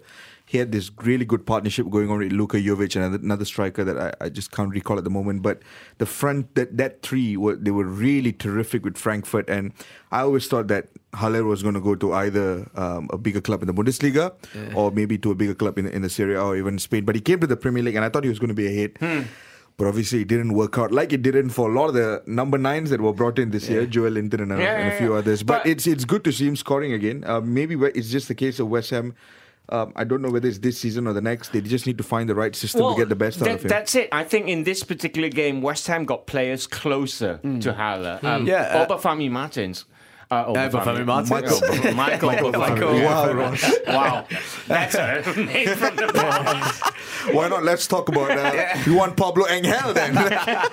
[0.51, 3.97] He had this really good partnership going on with Luka Jovic and another- striker that
[4.05, 5.43] I, I just can't recall at the moment.
[5.43, 5.61] But
[5.99, 9.47] the front, that, that three, were they were really terrific with Frankfurt.
[9.47, 9.73] And
[10.11, 13.61] I always thought that Haller was going to go to either um, a bigger club
[13.61, 14.33] in the Bundesliga
[14.75, 17.05] or maybe to a bigger club in, in the Serie A or even Spain.
[17.05, 18.65] But he came to the Premier League and I thought he was going to be
[18.65, 18.97] a hit.
[19.77, 22.57] But obviously, it didn't work out like it didn't for a lot of the number
[22.57, 25.19] nines that were brought in this year, Joelinton and, a- Yeah, and a few yeah.
[25.19, 25.41] others.
[25.43, 27.23] But, But- it's it's good to see him scoring again.
[27.25, 29.13] Uh, maybe it's just the case of West Ham.
[29.71, 31.51] Um, I don't know whether it's this season or the next.
[31.53, 33.69] They just need to find the right system to get the best out of him.
[33.69, 34.09] That's it.
[34.11, 38.19] I think in this particular game, West Ham got players closer to Haller.
[38.23, 39.85] Um, Yeah, uh, Obafemi Martins.
[40.31, 41.31] Uh, Obafemi Martins.
[41.31, 43.03] Michael, Michael, Obafemi.
[43.03, 43.73] Wow, Ross.
[43.87, 44.27] Wow.
[44.67, 46.83] That's a name from the past.
[47.33, 47.63] Why not?
[47.63, 50.13] Let's talk about uh, you want Pablo Engel then.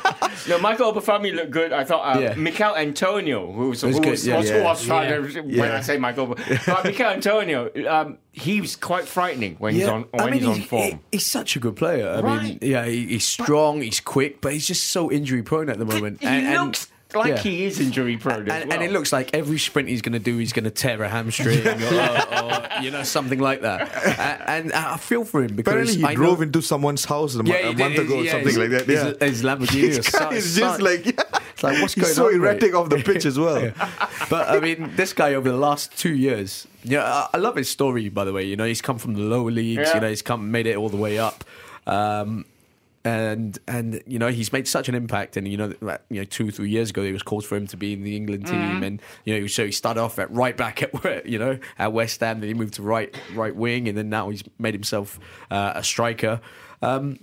[0.49, 1.73] No, Michael Obafemi looked good.
[1.73, 2.35] I thought uh, Yeah.
[2.35, 4.37] Mikel Antonio, who was, who was good, was, yeah.
[4.37, 4.63] was, Yeah.
[4.63, 6.39] was trying to, when I say Michael, but
[6.85, 10.83] Mikel Antonio, um, he was quite frightening when he's on when he's on he- form.
[10.91, 12.09] he- he's such a good player.
[12.09, 12.43] I Right.
[12.43, 15.87] mean, yeah, he, he's strong, he's quick, but he's just so injury prone at the
[15.87, 16.21] moment.
[16.21, 17.39] he And- and- looks like yeah.
[17.39, 18.49] he is injury prone.
[18.51, 20.71] as And, and it looks like every sprint he's going to do, he's going to
[20.71, 23.91] tear a hamstring or, or, you know something like that.
[24.49, 27.37] And, and I feel for him because Apparently, he I drove know, into someone's house
[27.37, 28.87] a, Yeah, a he month did, ago or yeah, something his- like that.
[28.87, 29.27] his- Yeah.
[29.27, 32.15] his Lamborghini This was guy so- is so- just like, It's like what's he's going
[32.15, 32.37] so on, mate?
[32.39, 33.73] erratic off the pitch as well.
[34.29, 37.71] but I mean, this guy over the last two years, yeah, I, I love his
[37.71, 38.09] story.
[38.11, 39.83] By the way, you know, he's come from the lower leagues.
[39.89, 39.95] Yeah.
[39.95, 41.45] You know, he's come made it all the way up,
[41.87, 42.45] um,
[43.07, 45.37] and and you know, he's made such an impact.
[45.37, 47.69] And you know, that, you know, two three years ago, there was calls for him
[47.69, 50.57] to be in the England team, and you know, so he started off at right
[50.57, 53.97] back at you know at West Ham, then he moved to right right wing, and
[53.97, 55.21] then now he's made himself
[55.53, 56.41] uh, a striker.
[56.83, 57.21] Um,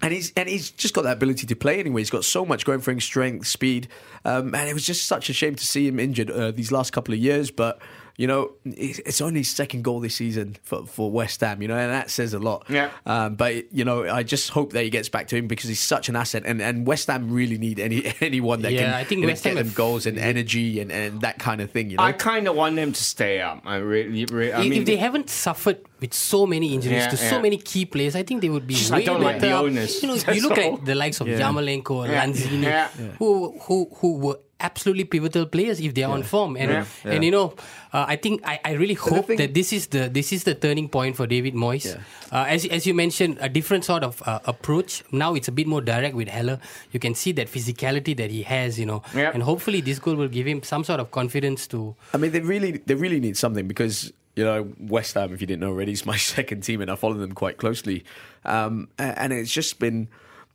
[0.00, 2.00] and he's and he's just got that ability to play anyway.
[2.00, 3.88] He's got so much going for him, strength, speed,
[4.24, 6.92] um, and it was just such a shame to see him injured uh, these last
[6.94, 7.50] couple of years.
[7.50, 7.78] But
[8.16, 11.60] you know, it's it's only his second goal this season for, for West Ham.
[11.62, 12.64] You know, and that says a lot.
[12.68, 12.90] Yeah.
[13.04, 15.80] Um, but you know, I just hope that he gets back to him because he's
[15.80, 19.04] such an asset, and, and West Ham really need any anyone that Yeah, can I
[19.04, 21.90] think West get Ham them have- goals and energy and, and that kind of thing.
[21.90, 23.62] You know, I kind of want them to stay up.
[23.66, 27.08] I really, really I if, mean, if they haven't suffered with so many injuries Yeah,
[27.10, 27.42] to so yeah.
[27.42, 29.48] many key players, I think they would be Just way I don't like better.
[29.54, 30.02] the owners.
[30.02, 30.74] You know, That's you look all.
[30.78, 31.40] at the likes of Yeah.
[31.40, 32.88] Yarmolenko, Yeah, Lanzini, yeah.
[33.18, 36.56] who who who were absolutely pivotal players if they are on form.
[36.56, 36.84] And Yeah.
[37.04, 37.54] and you know,
[37.92, 40.88] uh, I think I, I really hope that this is the this is the turning
[40.88, 41.94] point for David Moyes.
[42.32, 45.04] Uh, as as you mentioned, a different sort of uh, approach.
[45.12, 46.58] Now it's a bit more direct with Haller.
[46.92, 48.78] You can see that physicality that he has.
[48.78, 49.30] You know, Yeah.
[49.34, 51.94] and hopefully this goal will give him some sort of confidence to.
[52.14, 55.46] I mean, they really, they really need something because you know West Ham, if you
[55.46, 58.04] didn't know already, is my second team, and I follow them quite closely.
[58.44, 60.08] Um, and it's just been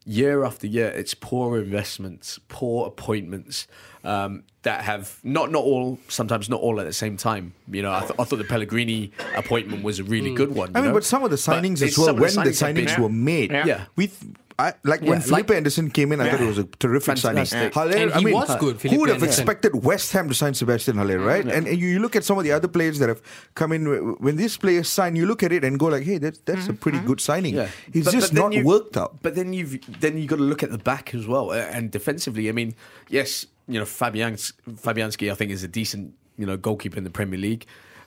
[0.05, 0.87] year after year.
[0.87, 3.67] It's poor investments, poor appointments
[4.03, 7.53] um, that have not not all, sometimes not all at the same time.
[7.69, 10.71] You know, I, th- I thought the Pellegrini appointment was a really good one.
[10.75, 10.93] I mean, know?
[10.95, 12.43] but some of the signings it's- as well, when the have
[12.75, 13.65] been- signings were made, Yeah.
[13.65, 13.85] Yeah.
[13.95, 16.65] with I, like when Yeah, Felipe like- Anderson came in, I thought it was a
[16.83, 17.45] terrific signing.
[17.73, 19.41] Haller, I mean, was good, who would have Anderson.
[19.43, 21.45] expected West Ham to sign Sebastian Haller, right?
[21.45, 23.21] And, and you, look at some of the other players that have
[23.55, 23.85] come in.
[24.19, 26.73] When these players sign, you look at it and go like, "Hey, that's that's a
[26.73, 27.69] pretty good signing." Yeah.
[27.93, 29.17] It's But- just but not you- worked out.
[29.21, 31.89] But then you've then you got to look at the back as well uh, and
[31.91, 32.47] defensively.
[32.49, 32.75] I mean,
[33.09, 37.09] yes, you know Fabians, Fabianski, I think is a decent you know goalkeeper in the
[37.19, 37.65] Premier League.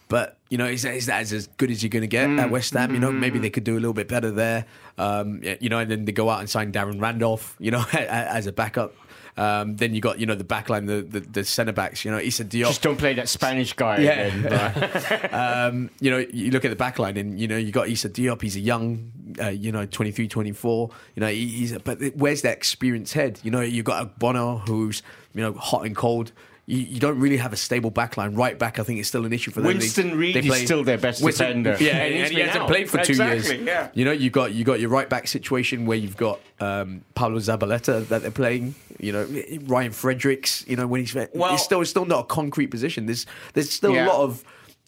[0.08, 2.40] But you know, is that, is that as good as you're going to get Mm.
[2.40, 2.92] at West Ham?
[2.94, 4.66] You know, maybe they could do a little bit better there.
[4.98, 7.56] Um, you know, and then they go out and sign Darren Randolph.
[7.58, 8.94] You know, as a backup.
[9.36, 12.04] Um, then you got you know the backline, the the, the centre backs.
[12.04, 12.66] You know, Issa Diop.
[12.68, 14.12] Just don't play that Spanish guy Yeah.
[14.26, 15.34] again.
[15.34, 18.10] um, you know, you look at the back line and, you know, you got Issa
[18.10, 18.40] Diop.
[18.42, 19.10] He's a young,
[19.42, 20.90] uh, you know, 23, 24.
[21.16, 23.40] You know, he, he's, but where's that experienced head?
[23.42, 25.02] You know, you've got Ogbonna who's,
[25.34, 26.30] you know, hot and cold.
[26.66, 28.36] You, you don't really have a stable backline.
[28.38, 29.66] Right back, I think, is still an issue for them.
[29.66, 31.84] Winston Reid is still their best Winston- defender.
[31.84, 32.68] Yeah, And and, he hasn't out.
[32.68, 33.66] played for two Exactly, years.
[33.66, 33.88] yeah.
[33.92, 37.38] You know, you got you got your right back situation where you've got um, Pablo
[37.38, 38.74] Zabaleta that they're playing.
[38.98, 39.28] You know,
[39.66, 40.64] Ryan Fredericks.
[40.66, 43.06] You know, when he's Well- it's still it's still not a concrete position.
[43.06, 44.06] There's there's still Yeah.
[44.06, 44.42] a lot of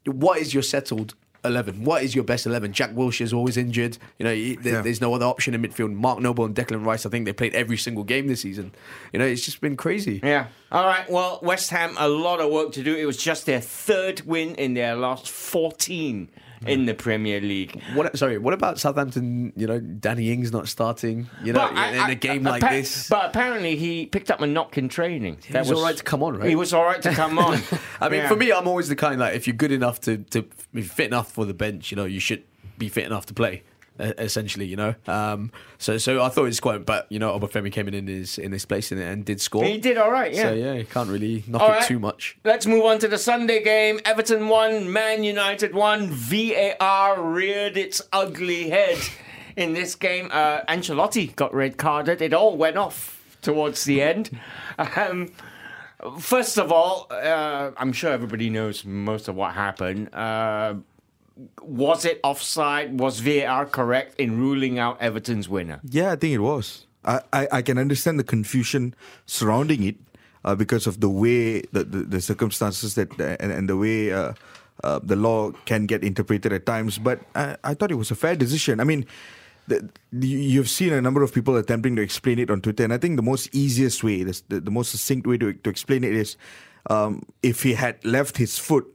[0.07, 1.85] what is your settled 11?
[1.85, 2.72] What is your best 11?
[2.72, 3.99] Jack Wilshere's always injured.
[4.18, 4.31] You know,
[4.62, 4.81] there- Yeah.
[4.83, 5.92] there's no other option in midfield.
[5.92, 8.72] Mark Noble and Declan Rice, I think they played every single game this season.
[9.12, 10.20] You know, it's just been crazy.
[10.22, 10.46] Yeah.
[10.72, 11.09] All right.
[11.11, 12.94] Well, West Ham, a lot of work to do.
[12.94, 16.29] It was just their third win in their last 14
[16.62, 16.69] Hmm.
[16.69, 17.83] in the Premier League.
[17.95, 19.53] What, sorry, what about Southampton?
[19.57, 21.29] You know, Danny Ings not starting.
[21.45, 23.09] You know, I- in I- a game like appa- this.
[23.09, 25.38] But apparently he picked up a knock in training.
[25.47, 26.49] He was all right to come on, right?
[26.49, 27.61] He was all right to come on.
[28.01, 28.29] I mean, Yeah.
[28.29, 31.07] for me, I'm always the kind like if you're good enough to to be fit
[31.09, 32.42] enough for the bench, you know, you should
[32.79, 33.62] be fit enough to play.
[33.98, 34.94] Essentially, you know.
[35.06, 38.06] Um, so, so I thought it was quite, but you know, Obafemi came in in
[38.06, 39.64] his in his place and, and did score.
[39.64, 40.42] He did all right, yeah.
[40.42, 41.82] So yeah, you can't really knock All it right.
[41.82, 42.37] too much.
[42.44, 44.00] Let's move on to the Sunday game.
[44.04, 46.09] Everton won, Man United won.
[46.11, 48.98] VAR reared its ugly head
[49.56, 50.28] in this game.
[50.32, 52.20] Uh, Ancelotti got red carded.
[52.20, 54.38] It all went off towards the end.
[54.78, 55.32] Um,
[56.18, 60.14] first of all, uh, I'm sure everybody knows most of what happened.
[60.14, 60.74] Uh,
[61.62, 62.99] was it offside?
[62.99, 65.81] Was VAR correct in ruling out Everton's winner?
[65.85, 66.87] Yeah, I think it was.
[67.05, 68.94] I, I, I can understand the confusion
[69.27, 69.96] surrounding it
[70.44, 74.33] uh, because of the way the, the, the circumstances that and, and the way uh,
[74.83, 76.99] uh, the law can get interpreted at times.
[76.99, 78.81] But I, I thought it was a fair decision.
[78.81, 79.07] I mean,
[79.68, 82.92] the, you- you've seen a number of people attempting to explain it on Twitter, and
[82.92, 86.14] I think the most easiest way, the, the, most succinct way to, to explain it
[86.14, 86.37] is
[86.90, 88.87] um, if he had left his foot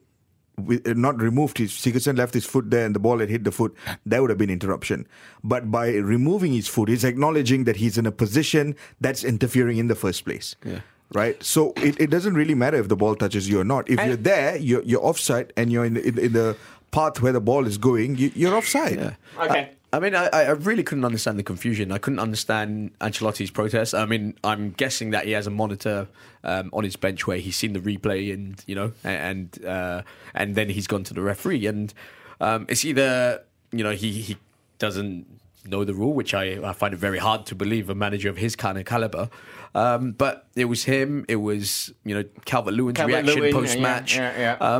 [0.59, 3.51] Uh, not removed his Sigurdsson left his foot there and the ball had hit the
[3.51, 3.73] foot,
[4.05, 5.07] that would have been interruption.
[5.43, 9.87] But by removing his foot, he's acknowledging that he's in a position that's interfering in
[9.87, 10.55] the first place.
[10.65, 10.81] Yeah.
[11.13, 13.89] Right, so it, it doesn't really matter if the ball touches you or not.
[13.89, 16.55] If And- you're there, you're, you're offside, and you're in the, in, in the
[16.91, 18.17] path where the ball is going.
[18.17, 18.97] You, you're offside.
[18.97, 19.13] Yeah.
[19.43, 19.59] Okay.
[19.59, 21.91] I, I mean, I, I really couldn't understand the confusion.
[21.91, 23.93] I couldn't understand Ancelotti's protest.
[23.93, 26.07] I mean, I'm guessing that he has a monitor
[26.45, 30.55] um, on his bench where he's seen the replay and you know, and uh, and
[30.55, 31.93] then he's gone to the referee, and
[32.39, 34.37] um, it's either you know he he
[34.79, 35.25] doesn't
[35.65, 38.37] know the rule, which I, I find it very hard to believe a manager of
[38.37, 39.29] his kind of caliber.
[39.75, 41.25] Um, but it was him.
[41.27, 44.15] It was you know Calvert Lewin's reaction post match.
[44.15, 44.77] yeah, yeah, yeah.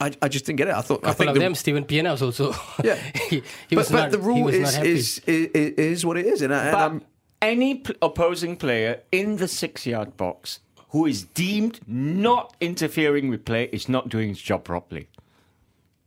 [0.00, 0.74] I, I just didn't get it.
[0.74, 2.54] I thought I couple think of the, them, Steven Pienaar was also.
[2.84, 2.96] Yeah.
[3.28, 3.36] he,
[3.68, 6.54] he but, was but not, the rule is, is, is is what it is, and,
[6.54, 7.02] I, and But I'm,
[7.40, 13.44] any pl- opposing player in the six yard box who is deemed not interfering with
[13.44, 15.08] play is not doing his job properly.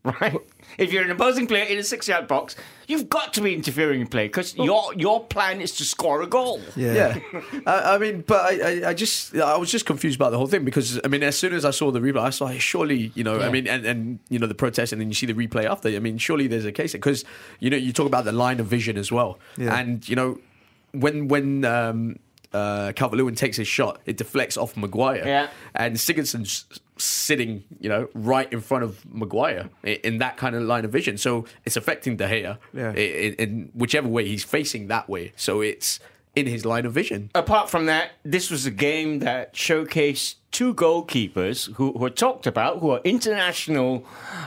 [0.03, 0.37] Right?
[0.77, 2.55] If you're an opposing player in a six yard box,
[2.87, 6.27] you've got to be interfering in play because your, your plan is to score a
[6.27, 6.61] goal.
[6.77, 7.17] yeah.
[7.65, 10.47] I, I mean, but I, I, I just I was just confused about the whole
[10.47, 13.23] thing because I mean, as soon as I saw the replay, I saw surely you
[13.23, 15.65] know I mean, and, and you know the protest, and then you see the replay
[15.65, 15.89] after.
[15.89, 17.25] I mean, surely there's a case because
[17.59, 19.77] you know you talk about the line of vision as well, Yeah.
[19.77, 20.39] and you know
[20.93, 21.65] when when.
[21.65, 22.19] Um,
[22.53, 25.21] uh, Calvert Lewin takes his shot, it deflects off Maguire.
[25.27, 25.49] Yeah.
[25.75, 26.65] And Sigurdsson's
[26.99, 30.91] sitting, you know, right in front of Maguire i- in that kind of line of
[30.91, 31.17] vision.
[31.17, 32.91] So it's affecting De Gea Yeah.
[32.93, 35.33] in, in whichever way he's facing that way.
[35.35, 35.99] So it's
[36.35, 37.29] in his line of vision.
[37.33, 42.45] Apart from that, this was a game that showcased two goalkeepers who, who are talked
[42.45, 44.05] about, who are international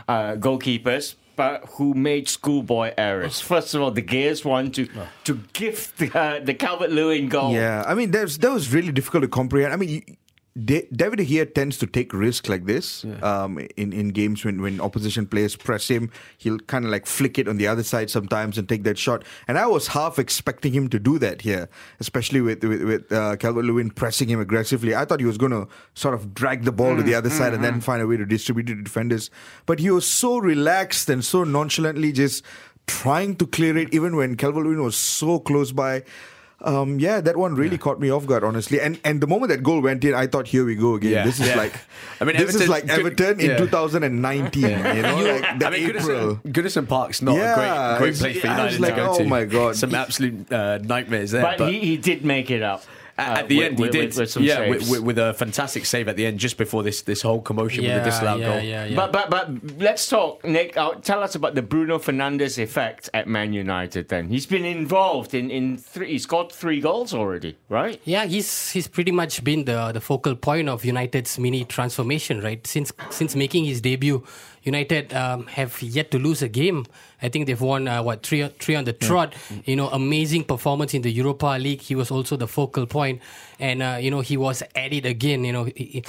[0.09, 3.41] uh, goalkeepers, but who made schoolboy errors.
[3.41, 4.87] First of all, De Gea's one to
[5.25, 7.53] to gift the, uh, the Calvert Lewin goal.
[7.53, 9.73] Yeah, I mean, that's, that was really difficult to comprehend.
[9.73, 10.03] I mean, you,
[10.64, 14.81] Da- David here tends to take risks like this um, in in games when, when
[14.81, 16.11] opposition players press him.
[16.38, 19.25] He'll kind of like flick it on the other side sometimes and take that shot.
[19.46, 21.68] And I was half expecting him to do that here,
[22.01, 24.94] especially with with, with uh, Calvert Lewin pressing him aggressively.
[24.94, 27.55] I thought he was going to sort of drag the ball to the other side
[27.55, 29.31] and then find a way to distribute it to defenders.
[29.66, 32.44] But he was so relaxed and so nonchalantly just
[32.87, 36.03] trying to clear it, even when Calvert Lewin was so close by.
[36.62, 38.81] Um, yeah, that one really caught me off guard, honestly.
[38.81, 41.12] And and the moment that goal went in, I thought, here we go again.
[41.12, 41.25] Yeah.
[41.25, 41.57] This is Yeah.
[41.57, 41.73] like,
[42.20, 43.57] I mean, this is Everton- like good- Everton in yeah.
[43.57, 44.62] 2019.
[44.62, 44.68] You
[45.03, 46.37] know, like the I mean, April.
[46.37, 49.01] Goodison, Goodison Park's not Yeah, a great, great place for I United was like, to
[49.01, 49.25] go oh to.
[49.25, 49.77] my God.
[49.77, 51.42] some absolute uh, nightmares there.
[51.57, 52.85] But, he, he did make it up.
[53.20, 54.90] At, uh, at the with- end, with- he did, with- with some yeah, with, saves.
[54.90, 57.94] with, with a fantastic save at the end, just before this this whole commotion with
[57.94, 58.61] the disallowed yeah, goal.
[58.62, 58.96] yeah, yeah.
[58.96, 59.46] But but but
[59.78, 60.76] let's talk, Nick.
[60.76, 64.09] Uh, tell us about the Bruno Fernandes effect at Man United.
[64.09, 66.09] Then he's been involved in in three.
[66.12, 68.00] He's got three goals already, right?
[68.04, 72.66] Yeah, he's he's pretty much been the the focal point of United's mini transformation, right?
[72.66, 74.24] Since since making his debut,
[74.62, 76.87] United um, have yet to lose a game.
[77.23, 79.35] I think they've won uh, what three three on the trot.
[79.64, 81.81] You know, amazing performance in the Europa League.
[81.81, 83.20] He was also the focal point,
[83.59, 85.44] and uh, you know he was at it again.
[85.44, 86.05] You know, he- he-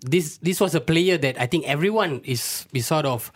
[0.00, 3.30] this this was a player that I think everyone is is sort of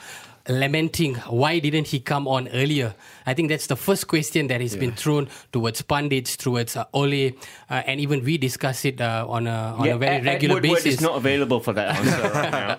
[0.48, 2.94] lamenting why didn't he come on earlier
[3.26, 7.28] i think that's the first question that has been thrown towards pundits towards uh, ole
[7.70, 10.54] uh, and even we discuss it uh, on a on a very Ed- Ed regular
[10.56, 12.78] Woodward basis is not available for that answer right now.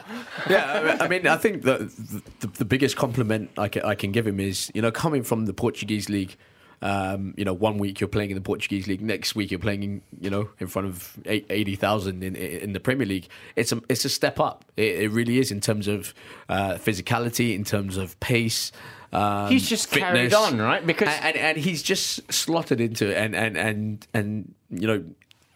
[0.50, 1.92] yeah, I mean, I think the,
[2.40, 5.46] the the biggest compliment I can, I can give him is you know coming from
[5.46, 6.36] the Portuguese league.
[6.82, 9.84] Um, you know, one week you're playing in the Portuguese league, next week you're playing,
[9.84, 13.28] in, you know, in front of 80,000 in in the Premier League.
[13.56, 14.66] It's a it's a step up.
[14.78, 16.14] It, it really is in terms of
[16.50, 18.72] uh, physicality, in terms of pace.
[19.14, 20.86] Um, He's just carried on, right?
[20.86, 25.04] Because- and, and, and he's just slotted into it, and and and and you know.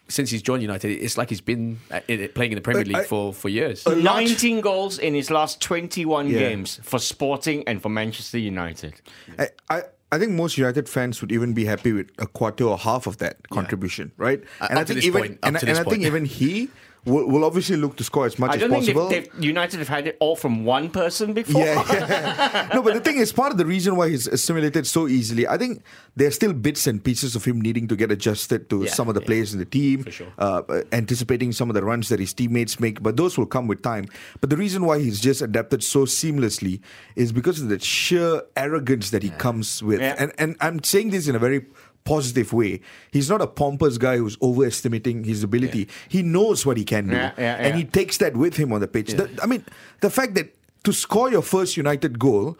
[0.08, 2.00] Since he's joined United, it's like he's been uh,
[2.34, 3.86] playing in the Premier League I- for, for years.
[3.86, 6.40] 19 goals in his last 21 Yeah.
[6.40, 9.00] games for Sporting and for Manchester United.
[9.38, 12.76] I, I, I think most United fans would even be happy with a quarter or
[12.76, 14.42] half of that contribution, right?
[14.60, 16.68] Uh, and I think even and, and I think even he
[17.04, 19.08] will, will obviously look to score as much I as don't think possible.
[19.08, 21.62] they've, they've, United have had it all from one person before.
[21.64, 22.68] Yeah, yeah.
[22.74, 25.56] no, but the thing is, part of the reason why he's assimilated so easily, I
[25.56, 25.82] think
[26.16, 29.14] there's still bits and pieces of him needing to get adjusted to Yeah, some of
[29.14, 29.26] the yeah.
[29.26, 30.32] players in the team, For sure.
[30.38, 33.82] uh, anticipating some of the runs that his teammates make, but those will come with
[33.82, 34.06] time.
[34.40, 36.80] But the reason why he's just adapted so seamlessly
[37.16, 40.00] is because of the sheer arrogance that he comes with.
[40.00, 41.64] And, and I'm saying this in a very
[42.04, 42.80] positive way.
[43.12, 45.88] He's not a pompous guy who's overestimating his ability.
[46.08, 47.14] He knows what he can do.
[47.16, 49.12] Yeah, yeah, and he takes that with him on the pitch.
[49.12, 49.64] The- I mean,
[50.00, 52.56] the fact that to score your first United goal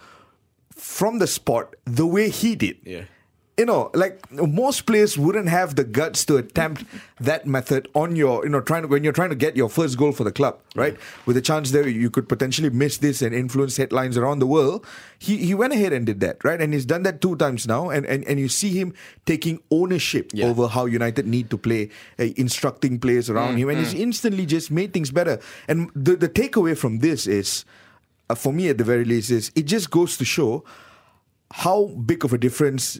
[0.74, 2.76] from the spot the way he did.
[3.60, 3.64] Yeah.
[3.64, 6.84] You know, like most players wouldn't have the guts to attempt
[7.20, 9.98] that method on your, you know, trying to, when you're trying to get your first
[9.98, 10.96] goal for the club, right?
[11.26, 14.86] With a chance there, you could potentially miss this and influence headlines around the world.
[15.18, 16.60] He he went ahead and did that, right?
[16.60, 18.94] And he's done that two times now, and and, and you see him
[19.26, 20.46] taking ownership Yeah.
[20.46, 24.70] over how United need to play, uh, instructing players around him, and he's instantly just
[24.70, 25.36] made things better.
[25.68, 27.64] And the the takeaway from this is,
[28.30, 30.64] uh, for me at the very least, is it just goes to show
[31.66, 32.98] how big of a difference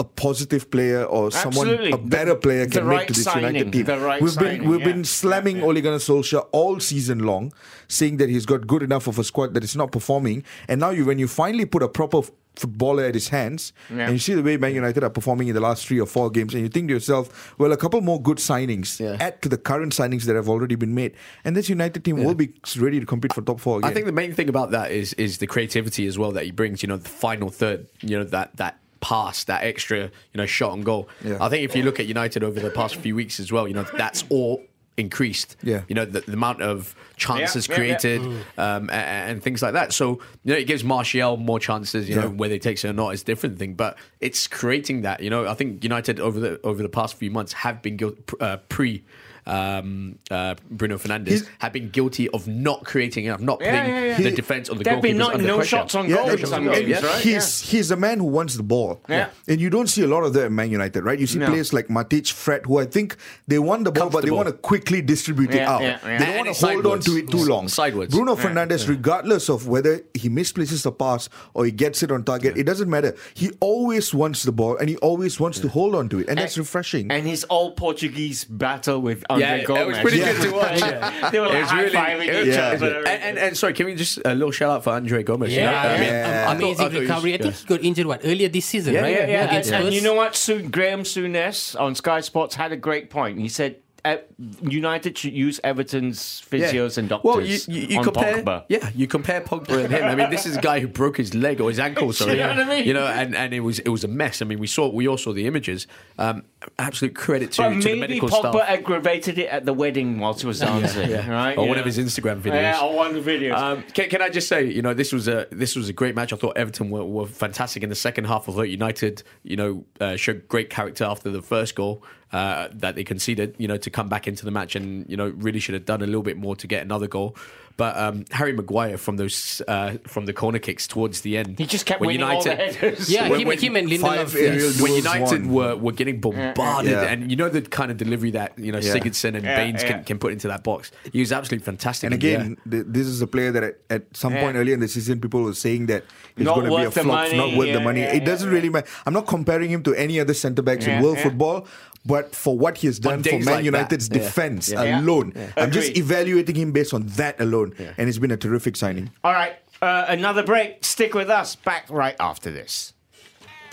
[0.00, 1.92] a positive player or someone Absolutely.
[1.92, 3.54] a better player The can make right to this signing.
[3.54, 4.02] United team.
[4.02, 4.86] Right we've signing, been we've yeah.
[4.92, 5.68] been slamming Yeah, yeah.
[5.68, 7.52] Ole Gunnar Solskjaer all season long,
[7.88, 10.42] saying that he's got good enough of a squad that is not performing.
[10.68, 12.22] And now you when you finally put a proper
[12.56, 14.04] footballer at his hands, Yeah.
[14.04, 16.30] and you see the way Man United are performing in the last three or four
[16.30, 19.16] games, and you think to yourself, well, a couple more good signings Yeah.
[19.20, 21.12] add to the current signings that have already been made,
[21.44, 22.48] and this United team will be
[22.86, 23.90] ready to compete for top four again.
[23.90, 26.50] I think the main thing about that is is the creativity as well that he
[26.50, 26.82] brings.
[26.82, 27.86] You know, the final third.
[28.00, 31.08] You know that that pass, that extra, you know, shot and goal.
[31.24, 31.38] Yeah.
[31.40, 33.74] I think if you look at United over the past few weeks as well, you
[33.74, 34.62] know, that's all
[34.96, 35.56] increased.
[35.62, 35.82] Yeah.
[35.88, 37.96] You know, the, the amount of chances Yeah, yeah, yeah.
[37.96, 38.20] created
[38.58, 39.92] Um, and, and things like that.
[39.92, 42.92] So, you know, it gives Martial more chances, you know, whether he takes it or
[42.92, 43.74] not is a different thing.
[43.74, 47.30] But it's creating that, you know, I think United over the over the past few
[47.30, 49.02] months have been guil- uh, pre
[49.50, 53.94] um, uh, Bruno Fernandes He's- have been guilty of not creating enough, not Yeah, putting
[53.94, 54.16] yeah, yeah.
[54.30, 55.68] the defense on the There have been not, under no pressure.
[55.76, 57.20] shots on Yeah, goal in some games, right?
[57.20, 59.00] He's he's a man who wants the ball.
[59.08, 59.28] Yeah.
[59.48, 61.18] And you don't see a lot of that at Man United, right?
[61.18, 61.46] You see No.
[61.48, 63.16] players like Matic, Fred, who I think
[63.48, 65.82] they want the ball, but they want to quickly distribute it out.
[65.82, 66.18] yeah, yeah.
[66.18, 67.68] They don't want to hold on to it too long.
[67.68, 68.10] Sideways.
[68.10, 72.56] Bruno Fernandes, regardless of whether he misplaces the pass or he gets it on target,
[72.56, 73.14] it doesn't matter.
[73.34, 76.38] He always wants the ball and he always wants to hold on to it, and
[76.38, 77.10] that's refreshing.
[77.10, 79.86] And his all Portuguese battle with Andre Yeah, it Gomes.
[79.88, 80.80] was pretty good to watch.
[80.80, 81.30] Yeah.
[81.30, 82.68] they were It like was high really- fiving it was- each yeah.
[82.68, 82.96] other.
[82.98, 85.54] And, and, and sorry, can we just a little shout out for Andre Gomes?
[85.54, 86.44] Yeah, I mean, yeah.
[86.48, 87.34] I thought- amazing I thought he was- recovery.
[87.34, 89.12] I think he got injured what earlier this season, Yeah, right?
[89.16, 90.36] Yeah, yeah, against and, and you know what?
[90.36, 93.38] Su- Graham Souness on Sky Sports had a great point.
[93.38, 94.16] He said uh,
[94.62, 98.64] United should use Everton's physios and doctors Well, you, you, you on compare, Pogba.
[98.70, 100.04] yeah, you compare Pogba and him.
[100.04, 102.10] I mean, this is a guy who broke his leg or his ankle.
[102.14, 102.86] Sorry, You know what I mean?
[102.86, 104.40] You know, and, and it was it was a mess.
[104.40, 105.86] I mean, we saw we all saw the images.
[106.18, 106.44] Um,
[106.78, 108.68] absolute credit to, But to the maybe medical Pogba staff.
[108.68, 111.56] aggravated it at the wedding whilst he was dancing, right?
[111.56, 112.62] Or You one of his Instagram videos.
[112.62, 113.56] Yeah, or one of the videos.
[113.56, 116.14] Um, can, can I just say, you know, this was a this was a great
[116.14, 116.32] match.
[116.32, 118.48] I thought Everton were, were fantastic in the second half.
[118.48, 122.02] I thought United, you know, uh, showed great character after the first goal
[122.32, 123.54] uh, that they conceded.
[123.58, 126.02] You know, to come back into the match and you know really should have done
[126.02, 127.36] a little bit more to get another goal.
[127.80, 131.64] But um, Harry Maguire from those uh, from the corner kicks towards the end, he
[131.64, 133.08] just kept when winning all the headers.
[133.14, 134.34] yeah, when- him, when him and five Lindelof.
[134.36, 134.82] aerial yes.
[134.82, 135.54] when United won.
[135.54, 137.04] were, were getting bombarded, Yeah.
[137.10, 138.94] and you know the kind of delivery that you know Yeah.
[138.94, 139.88] Sigurdsson and Yeah, Baines yeah.
[139.92, 142.04] Can, can put into that box, he was absolutely fantastic.
[142.12, 142.56] And in the again,
[142.92, 144.42] this is a player that at, at some Yeah.
[144.42, 146.04] point earlier in the season, people were saying that
[146.36, 147.36] he's going to be a flop, money.
[147.38, 148.00] not worth Yeah, the money.
[148.00, 148.88] yeah, it doesn't yeah, really matter.
[149.06, 151.22] I'm not comparing him to any other centre backs Yeah, in world yeah.
[151.24, 151.66] football,
[152.06, 154.18] but for what he has done for Man like United's yeah.
[154.18, 155.00] defense Yeah.
[155.00, 155.52] alone, Yeah.
[155.56, 159.10] I'm just evaluating him based on that alone, and it's been a terrific signing.
[159.24, 160.84] All right, uh, another break.
[160.84, 161.56] Stick with us.
[161.56, 162.92] Back right after this.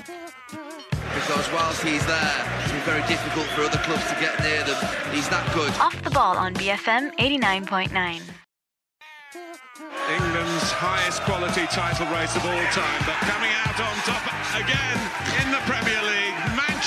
[0.05, 4.77] Because whilst he's there, it's been very difficult for other clubs to get near them.
[5.13, 5.71] He's that good.
[5.79, 8.21] Off the ball on BFM 89.9.
[10.07, 14.23] England's highest quality title race of all time, but coming out on top
[14.55, 14.97] again
[15.43, 16.16] in the Premier League,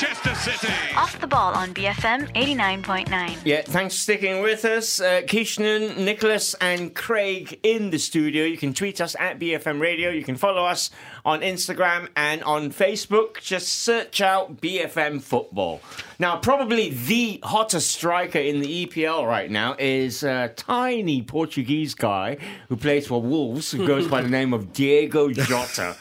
[0.00, 0.72] Manchester City.
[0.96, 3.36] Off the ball on BFM 89.9.
[3.44, 4.98] Yeah, thanks for sticking with us.
[4.98, 8.44] Uh, Kishnan, Nicholas, and Craig in the studio.
[8.44, 10.08] You can tweet us at BFM Radio.
[10.08, 10.90] You can follow us
[11.24, 13.40] on Instagram and on Facebook.
[13.40, 15.80] Just search out BFM Football.
[16.18, 22.36] Now, probably the hottest striker in the EPL right now is a tiny Portuguese guy
[22.68, 25.96] who plays for Wolves, who goes by the name of Diogo Jota.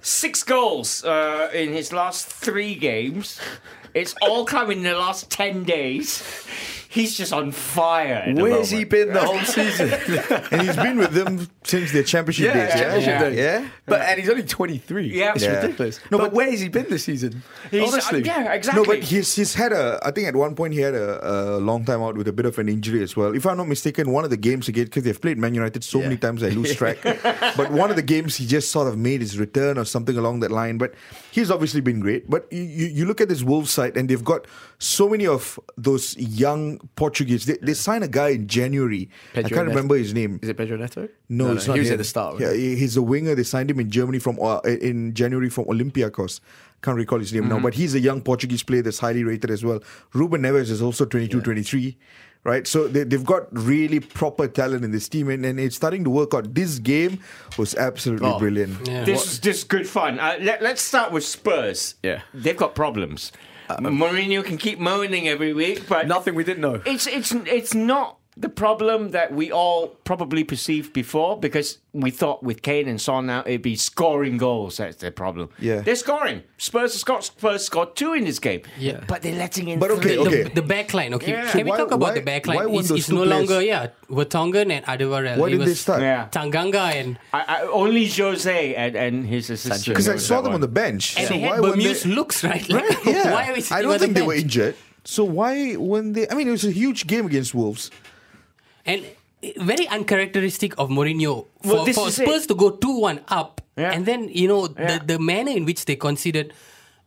[0.00, 3.40] Six goals uh, in his last three games.
[3.94, 6.22] It's all come in the last 10 days.
[6.94, 8.24] He's just on fire.
[8.34, 9.92] Where's he been the whole season?
[10.52, 12.68] and he's been with them since their championship days.
[12.68, 13.28] Yeah, championship yeah.
[13.30, 13.38] days.
[13.38, 13.68] yeah?
[13.86, 15.08] But and he's only 23.
[15.12, 15.32] Yeah.
[15.34, 15.60] it's Yeah.
[15.60, 15.98] ridiculous.
[16.10, 17.42] No, No, but- but where has he been this season?
[17.70, 18.82] He's- Honestly, uh, yeah, exactly.
[18.82, 19.98] No, but he's he's had a.
[20.04, 22.46] I think at one point he had a, a long time out with a bit
[22.46, 23.34] of an injury as well.
[23.34, 25.98] If I'm not mistaken, one of the games again because they've played Man United so
[25.98, 26.98] many times I lose track.
[27.02, 30.40] but one of the games he just sort of made his return or something along
[30.40, 30.78] that line.
[30.78, 30.94] But
[31.32, 32.30] he's obviously been great.
[32.30, 34.46] But you, you, you look at this Wolves side and they've got
[34.78, 37.46] so many of those young Portuguese.
[37.46, 39.08] They, they signed a guy in January.
[39.32, 39.76] Pedro I can't Neto.
[39.76, 40.38] remember his name.
[40.42, 41.08] is it Pedro Neto?
[41.28, 41.94] No, it's not He was him.
[41.94, 42.40] at the start.
[42.40, 43.34] Yeah, he- he's a winger.
[43.34, 46.40] They signed him in Germany from uh, in January from Olympiacos.
[46.82, 49.64] Can't recall his name now, but he's a young Portuguese player that's highly rated as
[49.64, 49.82] well.
[50.12, 51.96] Ruben Neves is also 22, 23.
[52.46, 56.04] Right, so they, they've got really proper talent in this team, and, and it's starting
[56.04, 56.52] to work out.
[56.54, 57.20] This game
[57.56, 58.38] was absolutely Oh.
[58.38, 58.86] brilliant.
[58.86, 59.02] Yeah.
[59.02, 60.18] This is just good fun.
[60.20, 61.94] Uh, let, let's start with Spurs.
[62.02, 62.20] Yeah.
[62.34, 63.32] They've got problems.
[63.68, 66.82] Uh, Mourinho can keep moaning every week, but Nothing we didn't know.
[66.84, 72.42] It's it's it's not the problem that we all probably perceived before because we thought
[72.42, 74.78] with Kane and Son now it'd be scoring goals.
[74.78, 75.50] That's their problem.
[75.60, 75.82] Yeah.
[75.82, 76.42] they're scoring.
[76.58, 77.22] Spurs scored.
[77.22, 78.62] Spurs scored two in this game.
[78.76, 79.04] Yeah.
[79.06, 79.78] but they're letting in.
[79.78, 80.24] But okay, three.
[80.24, 80.42] the, okay.
[80.54, 81.30] the back line, okay.
[81.30, 81.42] Yeah.
[81.50, 82.66] Can So we talk about why- the back why line?
[82.72, 85.38] weren't It's, those it's no players- longer, yeah, Vertonghen and Adebayor.
[85.38, 86.02] Why did they start?
[86.02, 86.28] Yeah.
[86.32, 89.86] Tanganga and I, I, only Jose and, and his assistant.
[89.94, 90.54] Because I saw them one.
[90.54, 91.16] on the bench.
[91.16, 92.68] and so they why had Bermuse they- looks, right?
[92.68, 94.42] Like, Yeah, why are we I don't on the think they were bench?
[94.44, 94.74] injured.
[95.04, 96.28] So why when they?
[96.28, 97.90] I mean, it was a huge game against Wolves.
[98.86, 99.04] And
[99.58, 102.48] very uncharacteristic of Mourinho for, Well, for Spurs it.
[102.48, 103.60] to go 2 1 up.
[103.76, 103.90] Yeah.
[103.92, 104.98] And then, you know, Yeah.
[104.98, 106.52] the, the manner in which they conceded,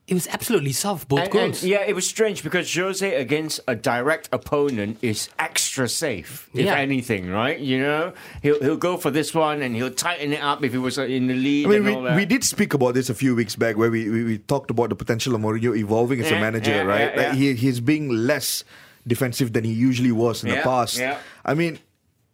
[0.08, 1.62] it was absolutely soft, both And- goals.
[1.64, 6.66] and, yeah, it was strange because Jose against a direct opponent is extra safe, if
[6.66, 6.76] Yeah.
[6.76, 7.60] anything, right?
[7.60, 10.78] You know, he'll he'll go for this one and he'll tighten it up if he
[10.78, 11.66] was uh, in the lead.
[11.66, 12.16] I mean, and all we, that.
[12.18, 14.90] we did speak about this a few weeks back where we, we, we talked about
[14.90, 17.12] the potential of Mourinho evolving as a manager, yeah, right?
[17.16, 17.38] yeah, Like.
[17.38, 18.64] He, he's being less
[19.08, 20.98] defensive than he usually was in the past.
[20.98, 21.18] yeah.
[21.46, 21.80] I mean,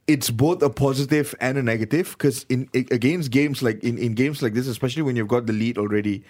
[0.06, 4.42] it's both a positive and a negative because in against games like in, in games
[4.42, 6.24] like this, especially when you've got the lead already,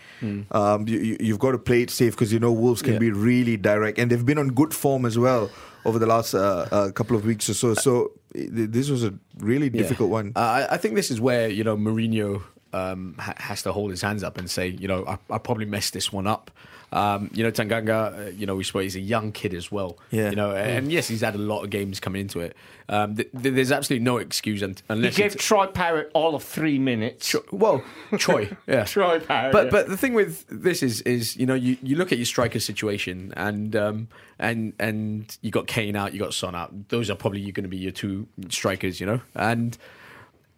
[0.52, 3.00] um, you, you've got to play it safe because you know Wolves can Yeah.
[3.00, 5.50] be really direct and they've been on good form as well
[5.86, 7.74] over the last uh, uh, couple of weeks or so.
[7.74, 9.82] So this was a really Yeah.
[9.82, 10.34] difficult one.
[10.36, 13.90] Uh, I, I think this is where you know Mourinho um, ha- has to hold
[13.92, 16.52] his hands up and say, you know, I, I probably messed this one up.
[16.94, 19.98] Um, you know, Tanganga, uh, you know, we spoke, he's a young kid as well.
[20.12, 20.30] Yeah.
[20.30, 22.56] You know, and yes, he's had a lot of games coming into it.
[22.88, 26.44] Um, th- th- there's absolutely no excuse un- He gave it's- Troy Parrott all of
[26.44, 27.36] three minutes.
[27.52, 27.84] well,
[28.18, 29.52] Troy, yeah, Troy Parrott.
[29.54, 29.72] But yeah.
[29.72, 32.60] but the thing with this is is you know you, you look at your striker
[32.60, 36.90] situation and um and and you got Kane out, you got Son out.
[36.90, 39.78] Those are probably going to be your two strikers, you know, and.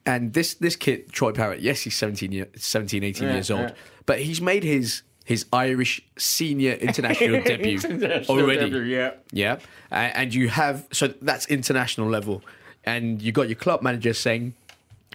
[0.08, 3.62] And this this kid Troy Parrott, yes, he's 17, year, 17 18 Yeah, years old,
[3.70, 3.76] yeah.
[4.06, 8.70] but he's made his his Irish senior international debut International already.
[8.70, 9.12] debut, yeah.
[9.32, 9.58] Yeah,
[9.92, 12.42] and you have so that's international level,
[12.86, 14.54] and you got your club manager saying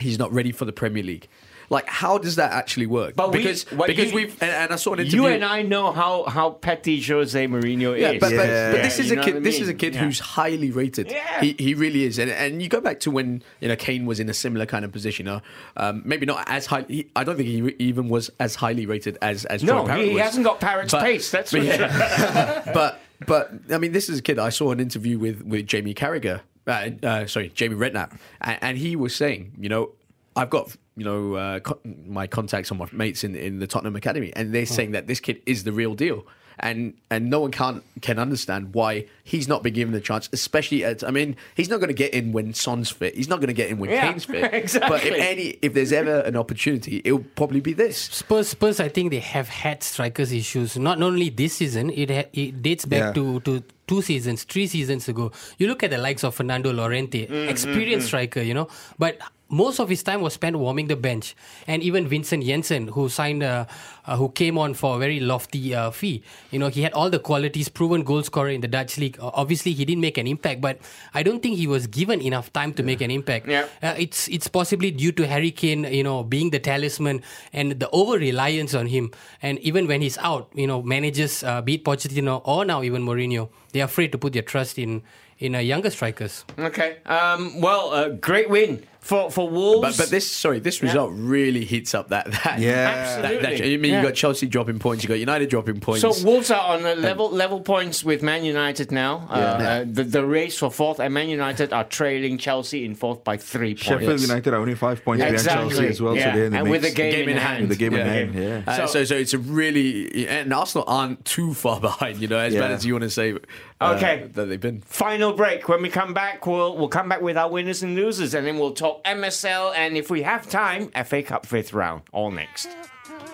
[0.00, 1.28] he's not ready for the Premier League.
[1.72, 3.14] Like, how does that actually work?
[3.14, 5.20] But because but because you- we've and, and I saw an interview.
[5.22, 8.18] you and I know how, how petty Jose Mourinho is.
[8.20, 8.72] but, but, Yeah.
[8.72, 9.34] but this Yeah, is you a kid.
[9.34, 10.00] what I This is a kid Yeah.
[10.04, 11.12] who's highly rated.
[11.12, 11.40] Yeah.
[11.40, 12.18] He, he really is.
[12.18, 14.84] And, and you go back to when you know Kane was in a similar kind
[14.84, 15.28] of position.
[15.28, 15.38] Uh,
[15.76, 16.84] um, maybe not as high.
[16.88, 19.96] He, I don't think he re- even was as highly rated as as no, Troy
[19.98, 20.22] he, he was.
[20.22, 21.30] hasn't got Parrott's But- pace.
[21.30, 21.72] That's but sure.
[21.72, 22.62] yeah.
[22.74, 22.98] but
[23.28, 24.40] but I mean, this is a kid.
[24.40, 26.40] I saw an interview with with Jamie Carragher.
[26.66, 29.92] Uh, uh, sorry, Jamie Redknapp, and, and he was saying, you know,
[30.36, 33.96] I've got you know uh, co- my contacts on my mates in in the Tottenham
[33.96, 36.26] academy, and they're saying that this kid is the real deal.
[36.62, 40.84] And and no one can can understand why he's not been given a chance, especially
[40.84, 41.02] at.
[41.02, 43.14] I mean, he's not going to get in when Son's fit.
[43.16, 44.42] He's not going to get in when Yeah, Kane's fit.
[44.88, 47.96] But if any, if there's ever an opportunity, it'll probably be this.
[47.96, 50.76] Spurs, Spurs, I think they have had strikers issues.
[50.76, 53.12] Not, not only this season, it ha- it dates back Yeah.
[53.22, 55.32] to, to two seasons, three seasons ago.
[55.58, 59.18] You look at the likes of Fernando Llorente, Mm, experienced striker, you know, but
[59.50, 61.34] most of his time was spent warming the bench.
[61.66, 63.66] And even Vincent Janssen, who signed, uh,
[64.06, 66.22] uh, who came on for a very lofty uh, fee.
[66.50, 69.18] You know, he had all the qualities, proven goal scorer in the Dutch league.
[69.20, 70.78] Obviously, he didn't make an impact, but
[71.12, 73.48] I don't think he was given enough time to make an impact.
[73.48, 73.66] Yeah.
[73.82, 77.22] Uh, it's it's possibly due to Harry Kane, you know, being the talisman
[77.52, 79.10] and the over reliance on him.
[79.42, 83.02] And even when he's out, you know, managers, uh, be it Pochettino or now even
[83.02, 85.02] Mourinho, they're afraid to put their trust in
[85.38, 86.44] in uh, younger strikers.
[86.58, 86.98] okay.
[87.06, 89.96] Um, well, uh, great win for, for Wolves.
[89.96, 92.30] But, but this, sorry, this result really heats up that.
[92.30, 92.72] that Yeah.
[92.74, 93.74] that, that, Absolutely.
[93.74, 94.00] I mean, Yeah.
[94.02, 96.02] you got Chelsea dropping points, you got United dropping points.
[96.02, 99.26] So Wolves are on a level level points with Man United now.
[99.30, 103.24] Uh, uh, the, the race for fourth, and Man United are trailing Chelsea in fourth
[103.24, 103.82] by three points.
[103.84, 105.68] Sheffield United are only five points behind Exactly.
[105.70, 106.30] Chelsea as well, Yeah.
[106.32, 106.94] so they're in the And with mix.
[106.94, 107.60] the game, in hand.
[107.62, 108.62] With the game in hand, yeah.
[108.66, 112.38] Uh, So- so, so it's a really and Arsenal aren't too far behind, you know,
[112.38, 113.32] as bad as you want to say.
[113.80, 114.28] uh, Okay.
[114.34, 114.80] that they've been.
[114.82, 115.68] Final break.
[115.68, 118.58] When we come back, we'll we'll come back with our winners and losers, and then
[118.58, 122.02] we'll talk MSL, and if we have time, FA Cup fifth round.
[122.12, 122.68] All next.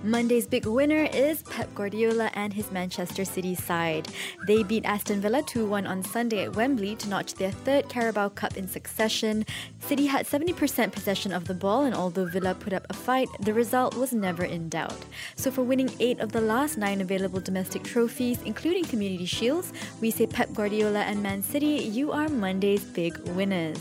[0.05, 4.07] Monday's big winner is Pep Guardiola and his Manchester City side.
[4.45, 8.29] They beat Aston Villa 2 1 on Sunday at Wembley to notch their third Carabao
[8.29, 9.47] Cup in succession.
[9.79, 13.53] City had 70% possession of the ball, and although Villa put up a fight, the
[13.53, 14.97] result was never in doubt.
[15.35, 20.11] So, for winning eight of the last nine available domestic trophies, including Community Shields, we
[20.11, 23.79] say Pep Guardiola and Man City, you are Monday's big winners.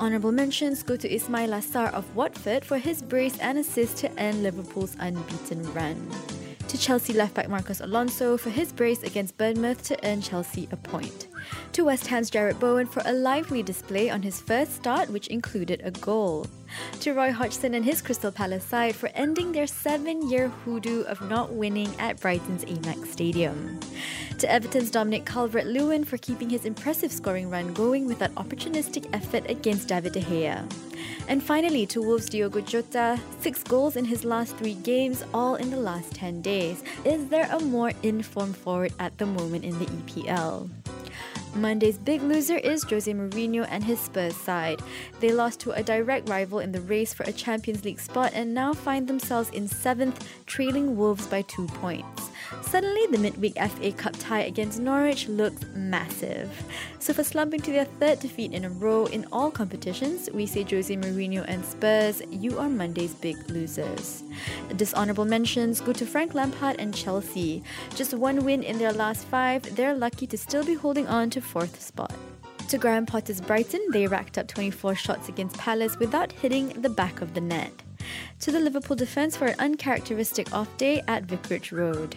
[0.00, 4.42] Honorable mentions go to Ismaila Sarr of Watford for his brace and assist to end
[4.42, 6.10] Liverpool's unbeaten run.
[6.70, 10.76] To Chelsea left back Marcos Alonso for his brace against Bournemouth to earn Chelsea a
[10.76, 11.26] point.
[11.72, 15.80] To West Ham's Jarrod Bowen for a lively display on his first start, which included
[15.82, 16.46] a goal.
[17.00, 21.20] To Roy Hodgson and his Crystal Palace side for ending their seven year hoodoo of
[21.28, 23.80] not winning at Brighton's Amex Stadium.
[24.40, 29.06] To Everton's Dominic Calvert Lewin for keeping his impressive scoring run going with that opportunistic
[29.12, 30.64] effort against David De Gea.
[31.28, 35.68] And finally, to Wolves' Diogo Jota, six goals in his last three games, all in
[35.70, 36.82] the last 10 days.
[37.04, 40.70] Is there a more informed forward at the moment in the EPL?
[41.54, 44.80] Monday's big loser is Jose Mourinho and his Spurs side.
[45.18, 48.54] They lost to a direct rival in the race for a Champions League spot and
[48.54, 52.30] now find themselves in seventh, trailing Wolves by two points.
[52.62, 56.50] Suddenly, the midweek FA Cup tie against Norwich looks massive.
[56.98, 60.62] So, for slumping to their third defeat in a row in all competitions, we say
[60.62, 64.22] Jose Mourinho and Spurs, you are Monday's big losers.
[64.76, 67.62] Dishonorable mentions go to Frank Lampard and Chelsea.
[67.94, 71.40] Just one win in their last five, they're lucky to still be holding on to
[71.40, 72.14] fourth spot.
[72.68, 77.20] To Graham Potter's Brighton, they racked up 24 shots against Palace without hitting the back
[77.20, 77.72] of the net.
[78.40, 82.16] To the Liverpool defence for an uncharacteristic off day at Vicarage Road.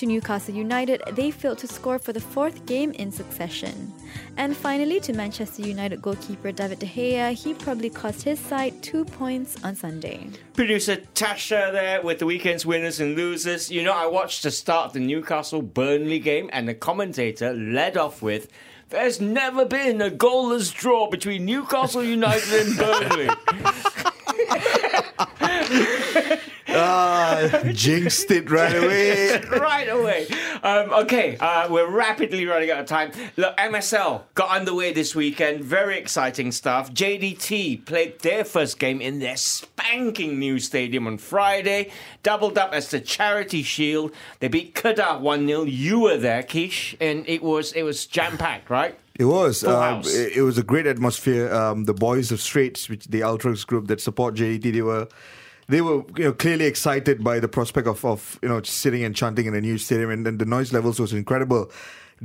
[0.00, 3.92] To Newcastle United, they failed to score for the fourth game in succession.
[4.38, 9.04] And finally, to Manchester United goalkeeper David De Gea, he probably cost his side two
[9.04, 10.30] points on Sunday.
[10.54, 13.70] Producer Tasha there with the weekend's winners and losers.
[13.70, 17.98] You know, I watched the start of the Newcastle Burnley game, and the commentator led
[17.98, 18.48] off with.
[18.88, 23.28] There's never been a goalless draw between Newcastle United and Burnley.
[26.72, 29.40] Ah, jinxed it right away.
[29.50, 30.26] right away.
[30.62, 33.12] Um, okay, uh, we're rapidly running out of time.
[33.36, 35.64] Look, MSL got underway this weekend.
[35.64, 36.92] Very exciting stuff.
[36.92, 41.90] JDT played their first game in their spanking new stadium on Friday.
[42.22, 44.12] Doubled up as the Charity Shield.
[44.40, 45.62] They beat Kedah 1 0.
[45.64, 48.98] You were there, Kish, and it was it was jam packed, right?
[49.18, 49.64] It was.
[49.64, 51.52] Um, it, it was a great atmosphere.
[51.52, 55.08] Um, the boys of Straits, which the Ultras group that support JDT, they were.
[55.70, 59.14] They were, you know, clearly excited by the prospect of, of you know, sitting and
[59.14, 61.70] chanting in a new stadium, and, and the noise levels was incredible.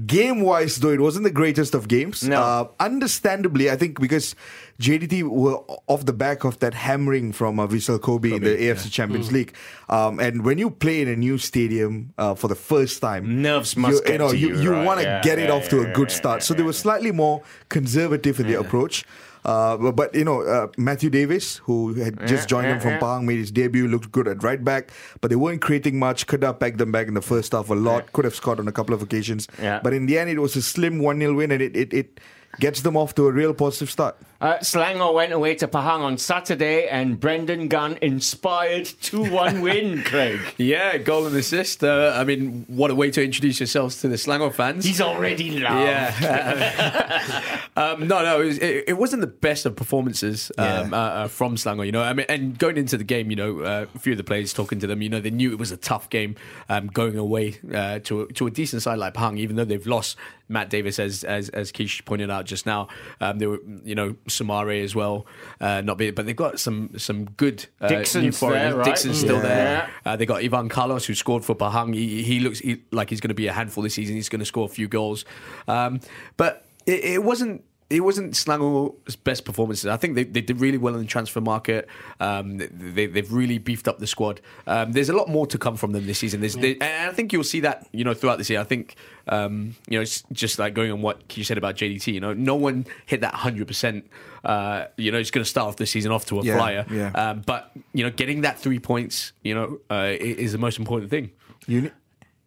[0.06, 2.22] Game wise, though, it wasn't the greatest of games.
[2.28, 2.42] No.
[2.42, 4.36] Uh, understandably, I think because
[4.82, 5.56] JDT were
[5.88, 9.56] off the back of that hammering from uh, Vissel Kobe in the AFC Champions League,
[9.88, 13.78] um, and when you play in a new stadium uh, for the first time, Nerves
[13.78, 14.86] must you, get know, to you, you, you right?
[14.86, 16.44] want to Yeah, get it yeah, off to a good yeah, start.
[16.44, 19.06] So they were slightly more conservative in their approach.
[19.46, 23.00] Uh, but, but, you know, uh, Matthew Davis, who had just Yeah, joined them yeah,
[23.00, 23.20] from yeah.
[23.22, 24.90] Made his debut, looked good at right back,
[25.22, 26.26] but they weren't creating much.
[26.26, 28.12] Could have pegged them back in the first half a lot.
[28.14, 29.48] Could have scored on a couple of occasions.
[29.84, 32.20] But in the end, it was a slim 1 0 win, and it, it, it
[32.60, 34.18] gets them off to a real positive start.
[34.42, 40.04] Uh, Selangor went away to Pahang on Saturday, and Brendan Gan inspired 2 1 win,
[40.04, 40.40] Craig.
[40.58, 41.84] Yeah, goal and assist.
[41.84, 44.84] Uh, I mean, what a way to introduce yourselves to the Slangor fans.
[44.86, 45.86] He's already loved.
[45.88, 47.60] Yeah.
[47.78, 50.90] um, no, no, it, was, wasn't the best of performances um, Yeah.
[50.92, 51.86] uh, uh, from Slangor.
[51.86, 54.18] You know, I mean, and going into the game, you know, uh, a few of
[54.18, 56.36] the players talking to them, you know, they knew it was a tough game
[56.70, 59.88] um, going away uh, to a, to a decent side like Pahang, even though they've
[59.88, 60.18] lost
[60.48, 62.88] Matt Davis, as as as Kish pointed out just now.
[63.22, 65.26] Um, they were, you know, Sumareh as well,
[65.62, 68.86] uh, not be, but they've got some some good uh, Dixon's there, right?
[68.86, 69.42] Dixon's still Yeah.
[69.42, 69.90] there.
[70.06, 71.94] Uh, they got Ivan Carlos, who scored for Pahang.
[71.94, 74.16] He, he looks he, like he's going to be a handful this season.
[74.16, 75.26] He's going to score a few goals.
[75.68, 76.00] Um,
[76.38, 77.64] but it, it wasn't.
[77.88, 79.86] It wasn't Slangor's best performances.
[79.86, 81.88] I think they, they did really well in the transfer market.
[82.20, 84.42] Um, they, they've really beefed up the squad.
[84.66, 86.40] Um, there's a lot more to come from them this season.
[86.40, 88.60] There's, they, and I think you'll see that you know throughout this year.
[88.60, 88.96] I think
[89.28, 92.12] um, you know it's just like going on what you said about JDT.
[92.12, 94.10] You know, no one hit that hundred percent.
[94.44, 96.86] Uh, you know, it's going to start off the season off to a Yeah, flyer.
[96.90, 97.10] yeah.
[97.12, 101.12] Um, but you know, getting that three points, you know, uh, is the most important
[101.12, 101.30] thing.
[101.68, 101.92] You,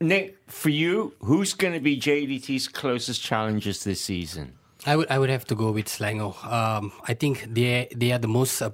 [0.01, 4.55] Nick, for you, who's going to be JDT's closest challengers this season?
[4.87, 6.35] I would I would have to go with Slango.
[6.45, 8.71] Um, I think they they are the most uh,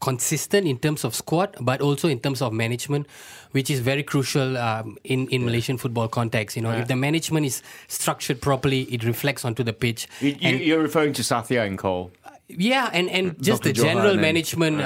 [0.00, 3.06] consistent in terms of squad, but also in terms of management,
[3.52, 6.56] which is very crucial um, in in Malaysian football context.
[6.56, 6.82] You know, Yeah.
[6.82, 10.08] if the management is structured properly, it reflects onto the pitch.
[10.20, 12.10] You, you, you're referring to Satya and Cole.
[12.46, 13.72] Yeah, and, and just Dr.
[13.72, 14.84] the general Johan and- management uh,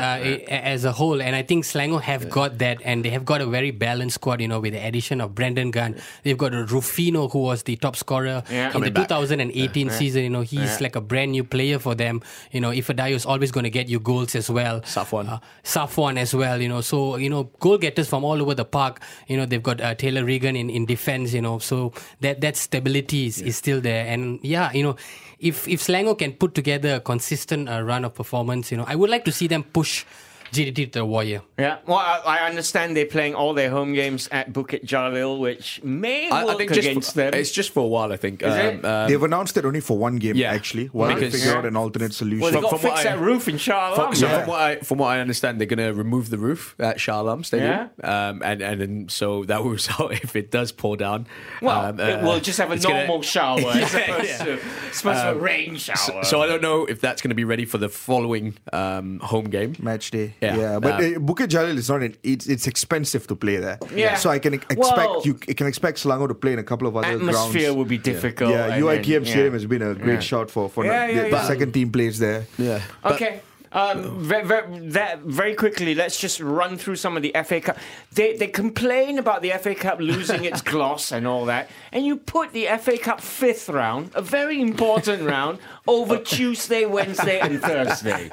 [0.49, 1.21] as a whole.
[1.21, 4.41] And I think Slango have got that, and they have got a very balanced squad,
[4.41, 6.01] you know, with the addition of Brendan Gan.
[6.23, 8.67] They've got a Rufino, who was the top scorer Yeah.
[8.67, 9.09] in the Coming back.
[9.09, 10.23] 2018 season.
[10.23, 10.79] You know, he's Yeah.
[10.81, 12.23] like a brand new player for them.
[12.53, 14.81] You know, Ifedayo is always going to get you goals as well.
[14.83, 15.29] Safwan.
[15.29, 16.81] Uh, Safwan as well, you know.
[16.81, 19.01] So, you know, goal getters from all over the park.
[19.27, 21.59] You know, they've got uh, Taylor Regan in, in defense, you know.
[21.59, 24.07] So that, that stability is, is still there.
[24.07, 24.97] And yeah, you know,
[25.39, 28.97] if, if Selangor can put together a consistent uh, run of performance, you know, I
[28.97, 30.05] would like to see them push
[30.53, 31.43] JDT to the wire.
[31.59, 35.83] Yeah, well, I, I understand they're playing all their home games at Bukit Jalil, which
[35.83, 37.35] may I, I work think against for, them.
[37.35, 38.13] it's just for a while.
[38.13, 38.43] I think.
[38.43, 38.85] Is it?
[38.85, 40.53] um, they've announced it only for one game, Yeah.
[40.53, 42.41] actually, while they Because- figure out an alternate solution.
[42.41, 44.15] well, they got to from what fix I- that roof in Shah From, Alam.
[44.15, 44.39] so Yeah.
[44.41, 47.21] from what I from what I understand, they're going to remove the roof at Shah
[47.21, 51.27] Alam Stadium, um, and and then so that will result if it does pour down.
[51.61, 54.29] Well, um, it uh, will just have a it's gonna- normal shower Yeah, as opposed
[54.29, 54.45] yeah.
[54.45, 54.59] to,
[54.93, 55.97] supposed to a Um, rain shower.
[55.97, 59.19] So, so I don't know if that's going to be ready for the following um,
[59.21, 59.75] home game.
[59.81, 60.35] match day.
[60.41, 60.57] Yeah.
[60.57, 62.15] Yeah, but Uh, Bukit Jalil is not an.
[62.23, 63.79] It's, it's expensive to play there.
[63.95, 64.15] Yeah.
[64.15, 66.87] So I can expect Well- you, you can expect Selangor to play in a couple
[66.87, 67.49] of other Atmosphere grounds.
[67.57, 68.51] Atmosphere would be difficult.
[68.53, 69.53] Yeah, and UITM then- Stadium yeah.
[69.53, 70.21] has been a great Yeah.
[70.21, 71.47] shot for for Yeah, the, yeah, the yeah.
[71.49, 72.47] second team plays there.
[72.57, 72.81] Yeah.
[73.05, 73.41] Okay.
[73.73, 77.79] Um, very, very, that, very quickly, let's just run through some of the FA Cup.
[78.13, 82.17] They, they complain about the FA Cup losing its gloss and all that, and you
[82.17, 88.31] put the FA Cup fifth round, a very important round, over Tuesday, Wednesday, and Thursday.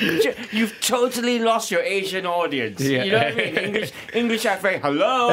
[0.52, 2.80] You've totally lost your Asian audience.
[2.80, 3.04] Yeah.
[3.04, 3.56] You know what I mean?
[3.56, 5.28] English, English FA, hello.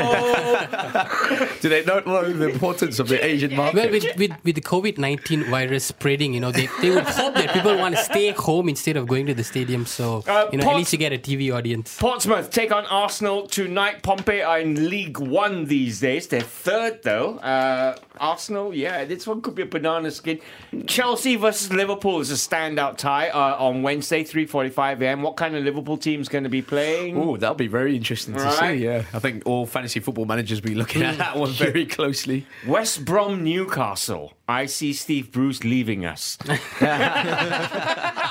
[1.62, 3.76] Do they not know the importance of the Asian market?
[3.76, 7.36] Well, with, with, with the COVID 19 virus spreading, you know, they, they would hope
[7.36, 9.86] that people want to stay home instead of going to the stadium.
[9.86, 11.98] So Uh, you know, Port- at least you get a TV audience.
[12.00, 14.02] Portsmouth take on Arsenal tonight.
[14.04, 16.28] Pompey are in League One these days.
[16.28, 17.38] They're third though.
[17.38, 20.40] Uh, Arsenal, yeah, this one could be a banana skin.
[20.88, 25.22] Chelsea versus Liverpool is a standout tie uh, on Wednesday, 3:45 a.m.
[25.22, 27.18] What kind of Liverpool team's going to be playing?
[27.18, 28.76] Oh, that'll be very interesting to Right.
[28.78, 28.84] see.
[28.86, 32.46] Yeah, I think all fantasy football managers will be looking at that one very closely.
[32.68, 34.34] West Brom Newcastle.
[34.48, 36.38] I see Steve Bruce leaving us.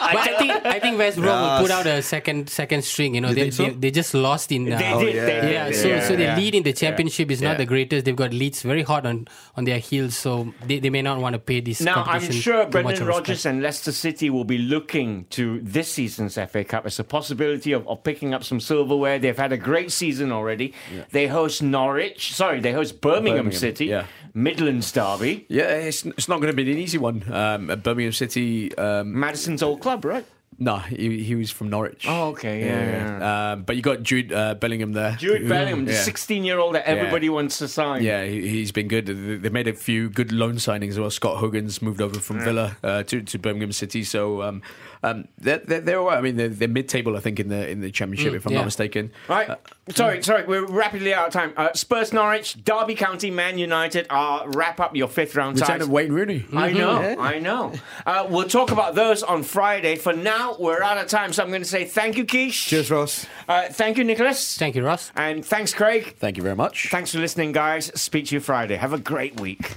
[0.04, 3.14] But I think I think West Brom will put out a second second string.
[3.14, 3.64] You know, You they, so?
[3.64, 4.70] they they just lost in.
[4.72, 5.14] Uh, They Oh, did.
[5.14, 5.24] yeah.
[5.26, 5.76] They yeah, did.
[5.76, 6.36] so yeah, so the yeah.
[6.36, 7.56] lead in the championship is not Yeah.
[7.58, 8.04] the greatest.
[8.04, 9.26] They've got Leeds very hot on,
[9.56, 12.62] on their heels, so they, they may not want to pay this Now, I'm sure
[12.62, 16.86] too much Brendan Rodgers and Leicester City will be looking to this season's FA Cup
[16.86, 19.18] as a possibility of, of picking up some silverware.
[19.18, 20.74] They've had a great season already.
[21.10, 22.34] They host Norwich.
[22.34, 23.86] Sorry, they host Birmingham, Birmingham, City.
[23.86, 24.06] yeah.
[24.36, 25.46] Midlands Derby.
[25.48, 27.24] Yeah, it's, it's not going to be an easy one.
[27.32, 30.26] Um, at Birmingham City, um, Maddison's old club, right?
[30.58, 32.04] No, he, he was from Norwich.
[32.08, 35.16] Oh, okay, yeah, Um, but you got Jude uh, Bellingham there.
[35.16, 36.02] Jude who- Bellingham, the yeah.
[36.02, 38.02] 16 year old that everybody wants to sign.
[38.02, 39.06] Yeah, he, he's been good.
[39.06, 41.10] They- They made a few good loan signings as well.
[41.10, 44.62] Scott Hogan's moved over from Villa uh, to, to Birmingham City, so um,
[45.04, 46.08] um, they're, they're, they're.
[46.08, 48.58] I mean, they're, they're mid-table, I think, in the in the championship, if I'm yeah.
[48.60, 49.12] not mistaken.
[49.28, 49.50] Right.
[49.90, 51.52] sorry, sorry, we're rapidly out of time.
[51.56, 54.06] Uh, Spurs Norwich, Derby County, Man United.
[54.08, 55.86] Uh, wrap up your fifth round Return ties.
[55.86, 56.46] of Wayne Rooney.
[56.54, 57.74] I know, I know.
[58.06, 59.96] Uh, we'll talk about those on Friday.
[59.96, 62.68] For now, we're out of time, so I'm going to say thank you, Keish.
[62.68, 63.26] Cheers, Ross.
[63.46, 64.56] Uh, thank you, Nicholas.
[64.56, 65.12] Thank you, Ross.
[65.16, 66.16] And thanks, Craig.
[66.18, 66.88] Thank you very much.
[66.90, 67.86] Thanks for listening, guys.
[68.00, 68.76] Speak to you Friday.
[68.76, 69.76] Have a great week.